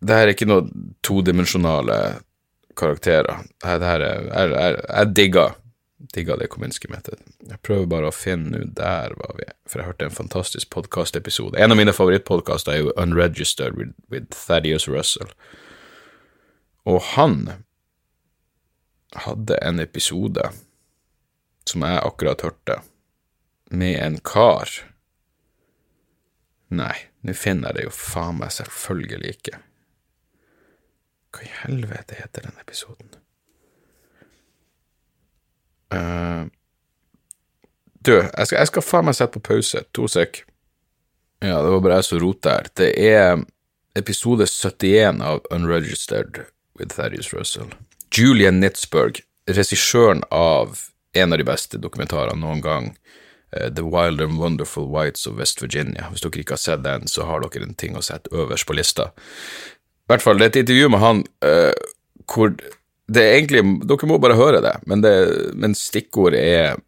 Det 0.00 0.14
her 0.16 0.26
er 0.26 0.32
ikke 0.32 0.48
noe 0.48 0.68
todimensjonale 1.02 1.98
karakterer. 2.76 3.44
Det 3.62 3.68
her, 3.68 4.00
er 4.00 4.26
Jeg, 4.28 4.50
jeg, 4.50 4.82
jeg 4.88 5.14
digger 5.16 5.54
digga 5.98 6.36
det 6.36 6.48
Kominsky 6.48 6.88
mente. 6.90 7.16
Jeg 7.48 7.60
prøver 7.64 7.86
bare 7.88 8.10
å 8.10 8.14
finne 8.14 8.60
ut 8.60 8.74
der 8.76 9.14
hva 9.16 9.32
vi 9.38 9.46
for 9.66 9.80
jeg 9.80 9.88
hørte 9.88 10.08
en 10.08 10.14
fantastisk 10.14 10.70
podkastepisode. 10.70 11.58
En 11.58 11.72
av 11.72 11.78
mine 11.78 11.94
favorittpodkaster 11.96 12.72
er 12.74 12.82
jo 12.84 12.92
Unregistered 13.00 13.78
with, 13.78 13.94
with 14.12 14.28
Thaddeus 14.34 14.88
Russell. 14.88 15.30
Og 16.86 17.00
han 17.16 17.64
hadde 19.24 19.58
en 19.62 19.80
episode 19.82 20.44
som 21.66 21.84
jeg 21.86 22.02
akkurat 22.02 22.44
hørte, 22.46 22.80
med 23.70 23.98
en 23.98 24.20
kar 24.22 24.70
Nei, 26.66 26.96
nå 27.22 27.30
finner 27.38 27.70
jeg 27.70 27.76
det 27.76 27.82
jo 27.84 27.92
faen 27.94 28.40
meg 28.40 28.50
selvfølgelig 28.50 29.28
ikke. 29.36 29.58
Hva 31.30 31.44
i 31.44 31.52
helvete 31.60 32.16
heter 32.18 32.48
den 32.48 32.56
episoden? 32.58 33.12
Uh, 35.94 36.50
du, 38.02 38.16
jeg 38.18 38.48
skal, 38.48 38.58
jeg 38.58 38.70
skal 38.72 38.86
faen 38.86 39.06
meg 39.06 39.14
sette 39.18 39.38
på 39.38 39.44
pause. 39.46 39.84
To 39.94 40.08
sek. 40.10 40.42
Ja, 41.44 41.60
det 41.62 41.70
var 41.70 41.84
bare 41.84 42.00
jeg 42.00 42.08
som 42.08 42.22
rota 42.22 42.56
her. 42.56 42.72
Det 42.82 42.90
er 42.98 43.44
episode 43.98 44.46
71 44.50 45.22
av 45.22 45.46
Unregistered 45.54 46.42
with 46.78 46.96
Thaddeus 46.96 47.32
Russell. 47.34 47.70
Julian 48.10 48.60
Nitzberg, 48.60 49.22
regissøren 49.46 50.22
av 50.34 50.80
en 51.16 51.32
av 51.32 51.40
de 51.40 51.46
beste 51.48 51.80
dokumentarene 51.82 52.40
noen 52.40 52.62
gang, 52.64 52.90
uh, 53.56 53.68
The 53.68 53.84
Wild 53.84 54.22
and 54.24 54.38
Wonderful 54.40 54.88
Whites 54.92 55.26
of 55.26 55.38
West 55.40 55.62
Virginia. 55.62 56.10
Hvis 56.12 56.24
dere 56.24 56.42
ikke 56.42 56.56
har 56.56 56.62
sett 56.62 56.84
den, 56.86 57.08
så 57.10 57.28
har 57.28 57.44
dere 57.44 57.68
en 57.68 57.76
ting 57.78 57.96
å 57.96 58.04
sette 58.04 58.32
øverst 58.34 58.68
på 58.68 58.76
lista. 58.76 59.10
I 60.06 60.12
hvert 60.12 60.22
fall, 60.22 60.38
det 60.38 60.46
er 60.46 60.54
et 60.54 60.60
intervju 60.64 60.90
med 60.92 61.02
han 61.02 61.24
uh, 61.46 61.72
hvor 62.26 62.52
det 63.06 63.22
er 63.22 63.36
egentlig 63.36 63.62
Dere 63.86 64.08
må 64.10 64.18
bare 64.18 64.38
høre 64.38 64.60
det, 64.64 64.74
men, 64.90 65.02
det, 65.04 65.14
men 65.54 65.76
stikkordet 65.78 66.42
er 66.42 66.78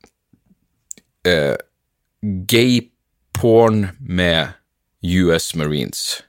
uh, 1.28 1.56
gay-porn 2.50 3.92
med 4.02 4.56
US 5.02 5.52
Marines, 5.54 6.24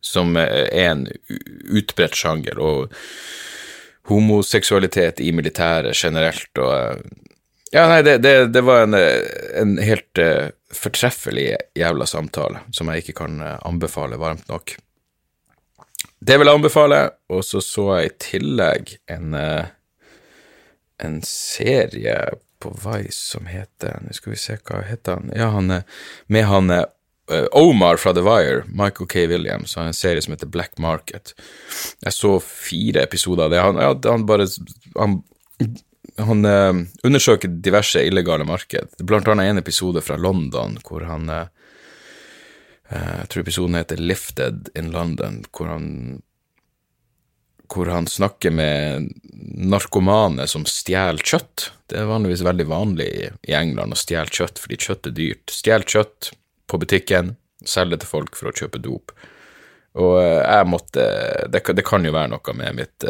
som 0.00 0.36
er 0.40 0.70
en 0.72 1.04
utbredt 1.68 2.16
sjanger, 2.16 2.56
og 2.56 2.94
homoseksualitet 4.10 5.20
i 5.24 5.32
militæret 5.36 5.96
generelt, 5.96 6.50
og 6.58 7.02
Ja, 7.70 7.84
nei, 7.86 8.00
det, 8.02 8.16
det, 8.24 8.48
det 8.50 8.64
var 8.66 8.80
en, 8.82 8.96
en 8.98 9.76
helt 9.78 10.18
uh, 10.18 10.48
fortreffelig 10.74 11.52
jævla 11.78 12.06
samtale, 12.10 12.64
som 12.74 12.90
jeg 12.90 13.04
ikke 13.04 13.14
kan 13.20 13.36
anbefale 13.38 14.18
varmt 14.18 14.48
nok. 14.50 14.72
Det 16.18 16.38
vil 16.40 16.50
jeg 16.50 16.58
anbefale, 16.58 16.98
og 17.30 17.44
så 17.46 17.62
så 17.62 17.84
jeg 17.92 18.08
i 18.08 18.16
tillegg 18.26 18.90
en, 19.14 19.38
en 21.06 21.20
serie 21.22 22.16
på 22.60 22.74
Vice 22.74 23.22
som 23.36 23.46
heter 23.46 24.02
Nå 24.04 24.18
skal 24.18 24.34
vi 24.34 24.40
se, 24.40 24.58
hva 24.66 24.82
heter 24.84 25.20
han? 25.20 25.30
Ja, 25.36 25.52
han 25.54 25.70
med 26.26 26.48
han 26.50 26.74
Omar 27.52 28.00
fra 28.02 28.14
The 28.16 28.24
Wire, 28.26 28.64
Michael 28.68 29.08
K. 29.08 29.26
Williams, 29.30 29.76
har 29.78 29.90
en 29.90 29.96
serie 29.96 30.22
som 30.22 30.34
heter 30.34 30.50
Black 30.50 30.78
Market. 30.78 31.34
Jeg 32.02 32.16
så 32.16 32.34
fire 32.44 33.04
episoder 33.04 33.46
av 33.46 33.54
det. 33.54 33.60
Han, 33.62 33.80
ja, 33.80 33.94
han 34.10 34.26
bare 34.26 34.48
Han, 34.98 35.20
han 36.18 36.44
eh, 36.44 36.80
undersøker 37.06 37.48
diverse 37.62 38.02
illegale 38.06 38.44
marked. 38.44 38.96
Blant 39.06 39.28
annet 39.28 39.52
en 39.52 39.62
episode 39.62 40.02
fra 40.02 40.16
London 40.18 40.78
hvor 40.86 41.04
han 41.06 41.28
eh, 41.30 41.46
jeg 42.90 43.30
tror 43.30 43.44
episoden 43.44 43.78
heter 43.78 44.02
Lifted 44.02 44.72
in 44.74 44.90
London, 44.90 45.44
hvor 45.54 45.70
han 45.70 45.86
hvor 47.70 47.86
han 47.86 48.08
snakker 48.10 48.50
med 48.50 49.12
narkomane 49.70 50.46
som 50.50 50.64
stjeler 50.66 51.22
kjøtt. 51.22 51.68
Det 51.86 52.00
er 52.00 52.08
vanligvis 52.10 52.42
veldig 52.42 52.66
vanlig 52.66 53.10
i 53.46 53.54
England 53.54 53.94
å 53.94 53.98
stjele 53.98 54.26
kjøtt 54.26 54.58
fordi 54.58 54.78
kjøtt 54.80 55.06
er 55.06 55.14
dyrt. 55.14 55.54
Stjel 55.54 55.86
kjøtt 55.86 56.32
på 56.70 56.80
butikken, 56.80 57.34
selge 57.66 58.00
til 58.00 58.10
folk 58.10 58.38
for 58.38 58.50
å 58.50 58.56
kjøpe 58.56 58.80
dop. 58.82 59.12
Og 59.98 60.16
jeg 60.22 60.66
måtte 60.70 61.04
Det, 61.50 61.64
det 61.74 61.84
kan 61.86 62.04
jo 62.06 62.14
være 62.14 62.30
noe 62.30 62.54
med 62.54 62.76
mitt, 62.78 63.06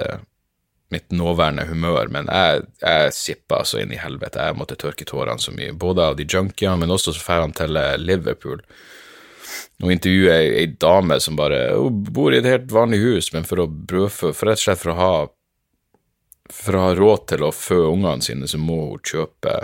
mitt 0.91 1.13
nåværende 1.13 1.67
humør, 1.69 2.09
men 2.09 2.31
jeg, 2.33 2.65
jeg 2.81 3.13
sippa 3.15 3.61
altså 3.61 3.83
inn 3.83 3.93
i 3.93 4.01
helvete. 4.01 4.41
Jeg 4.49 4.57
måtte 4.57 4.79
tørke 4.81 5.05
tårene 5.05 5.43
så 5.43 5.53
mye, 5.53 5.77
både 5.77 6.09
av 6.09 6.17
de 6.17 6.25
junkiene, 6.25 6.81
men 6.81 6.95
også 6.97 7.13
så 7.13 7.27
drar 7.27 7.45
han 7.45 7.57
til 7.57 7.79
Liverpool 8.01 8.65
Nå 9.81 9.91
intervjuer 9.95 10.31
jeg 10.31 10.57
ei 10.61 10.71
dame 10.81 11.17
som 11.23 11.39
bare 11.39 11.61
Hun 11.75 12.03
bor 12.13 12.35
i 12.35 12.41
et 12.41 12.49
helt 12.49 12.73
vanlig 12.73 13.01
hus, 13.03 13.31
men 13.35 13.47
for 13.49 13.63
å 13.63 13.69
brødfø 13.69 14.33
For 14.37 14.51
rett 14.51 14.61
og 14.61 14.65
slett 14.67 14.83
for 14.83 14.93
å 14.93 14.99
ha 14.99 15.13
For 16.53 16.77
å 16.77 16.85
ha 16.85 16.97
råd 16.99 17.27
til 17.33 17.47
å 17.47 17.53
fø 17.55 17.81
ungene 17.89 18.27
sine, 18.27 18.49
så 18.51 18.61
må 18.61 18.81
hun 18.91 19.05
kjøpe 19.07 19.57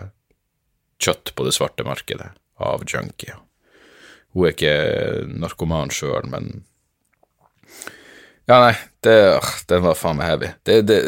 kjøtt 1.02 1.34
på 1.36 1.44
det 1.44 1.52
svarte 1.52 1.84
markedet 1.84 2.30
av 2.62 2.84
junkier. 2.88 3.36
Hun 4.36 4.44
er 4.44 4.52
ikke 4.52 4.72
narkoman 5.40 5.92
sjøl, 5.94 6.28
men 6.28 6.50
Ja, 8.46 8.60
nei, 8.62 8.74
det, 9.02 9.14
den 9.66 9.82
var 9.82 9.96
faen 9.98 10.20
meg 10.20 10.28
heavy. 10.28 10.50
Det, 10.68 10.82
det, 10.86 11.00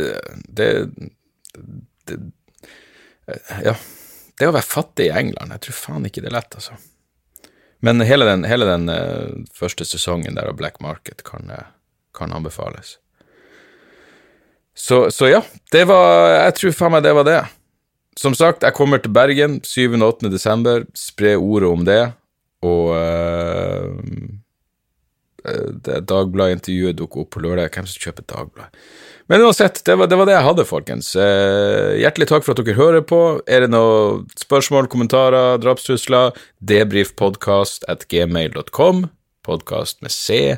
det, 0.49 0.69
det 2.09 2.19
Ja. 3.69 3.77
Det 4.38 4.47
å 4.47 4.55
være 4.55 4.62
fattig 4.62 5.09
i 5.09 5.14
England, 5.19 5.51
jeg 5.51 5.64
tror 5.67 5.75
faen 5.75 6.07
ikke 6.07 6.23
det 6.23 6.31
er 6.31 6.37
lett, 6.37 6.55
altså. 6.55 6.77
Men 7.83 8.03
hele 8.07 8.27
den, 8.27 8.45
hele 8.47 8.67
den 8.69 8.91
øh, 8.91 9.45
første 9.55 9.83
sesongen 9.87 10.38
der 10.38 10.51
av 10.51 10.57
Black 10.59 10.79
Market 10.83 11.25
kan, 11.27 11.51
kan 12.14 12.35
anbefales. 12.35 12.97
Så, 14.79 15.09
så, 15.11 15.27
ja, 15.27 15.43
det 15.75 15.85
var 15.91 16.31
Jeg 16.37 16.55
tror 16.55 16.77
faen 16.79 16.95
meg 16.95 17.03
det 17.03 17.14
var 17.19 17.27
det. 17.27 17.41
Som 18.19 18.35
sagt, 18.35 18.62
jeg 18.62 18.75
kommer 18.75 19.03
til 19.03 19.14
Bergen 19.14 19.59
7. 19.67 19.99
og 19.99 20.07
8. 20.23 20.31
desember. 20.31 20.87
Spre 20.95 21.35
ordet 21.37 21.71
om 21.71 21.85
det. 21.87 22.03
Og 22.67 22.95
uh, 22.97 23.95
det 25.85 26.01
Dagbladet-intervjuet 26.11 26.99
dukker 26.99 27.25
opp 27.25 27.31
på 27.35 27.43
lørdag. 27.45 27.71
Hvem 27.75 27.87
som 27.89 28.03
kjøper 28.03 28.27
Dagblad? 28.29 28.81
Men 29.29 29.45
uansett, 29.45 29.83
det 29.85 29.95
var, 30.01 30.09
det 30.09 30.17
var, 30.17 30.27
det 30.29 30.35
jeg 30.39 30.47
hadde, 30.47 30.65
folkens. 30.65 31.11
Eh, 31.21 31.99
hjertelig 32.01 32.31
takk 32.31 32.47
for 32.47 32.55
at 32.55 32.63
dere 32.65 32.79
hører 32.79 33.05
på. 33.05 33.21
Er 33.45 33.65
det 33.65 33.71
noen 33.75 34.25
spørsmål, 34.41 34.89
kommentarer, 34.89 35.61
drapstrusler? 35.61 36.33
Gmail.com. 38.09 39.05
Podkast 39.45 40.01
med 40.03 40.15
C. 40.17 40.57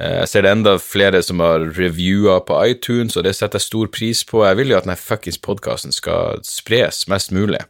Jeg 0.00 0.28
ser 0.28 0.46
det 0.46 0.54
enda 0.56 0.78
flere 0.80 1.20
som 1.22 1.42
har 1.44 1.66
reviewer 1.76 2.40
på 2.48 2.56
iTunes, 2.64 3.18
og 3.20 3.26
det 3.26 3.34
setter 3.36 3.60
jeg 3.60 3.68
stor 3.68 3.92
pris 3.92 4.24
på. 4.24 4.40
Jeg 4.46 4.56
vil 4.56 4.72
jo 4.72 4.78
at 4.80 4.88
denne 4.88 4.96
fuckings 4.96 5.36
podkasten 5.44 5.92
skal 5.92 6.40
spres 6.48 7.04
mest 7.12 7.28
mulig. 7.36 7.60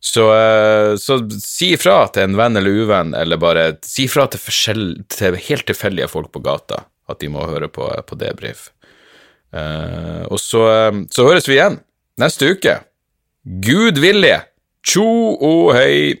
Så, 0.00 0.26
eh, 0.32 0.94
så, 0.96 1.18
si 1.44 1.74
ifra 1.76 2.06
til 2.08 2.24
en 2.24 2.38
venn 2.38 2.56
eller 2.56 2.84
uvenn, 2.84 3.12
eller 3.14 3.40
bare 3.40 3.66
si 3.84 4.06
ifra 4.08 4.24
til, 4.32 4.94
til 5.12 5.36
helt 5.36 5.66
tilfeldige 5.68 6.08
folk 6.08 6.32
på 6.32 6.42
gata 6.44 6.86
at 7.10 7.20
de 7.20 7.30
må 7.32 7.44
høre 7.48 7.68
på, 7.72 7.88
på 8.06 8.18
debrief. 8.18 8.70
Uh, 9.50 10.22
og 10.30 10.38
så, 10.38 10.62
så, 11.10 11.24
høres 11.26 11.48
vi 11.50 11.56
igjen 11.56 11.80
neste 12.22 12.52
uke. 12.54 12.76
Gud 13.64 13.98
vilje! 13.98 14.38
Tjo 14.86 15.06
og 15.36 15.72
hei! 15.74 16.20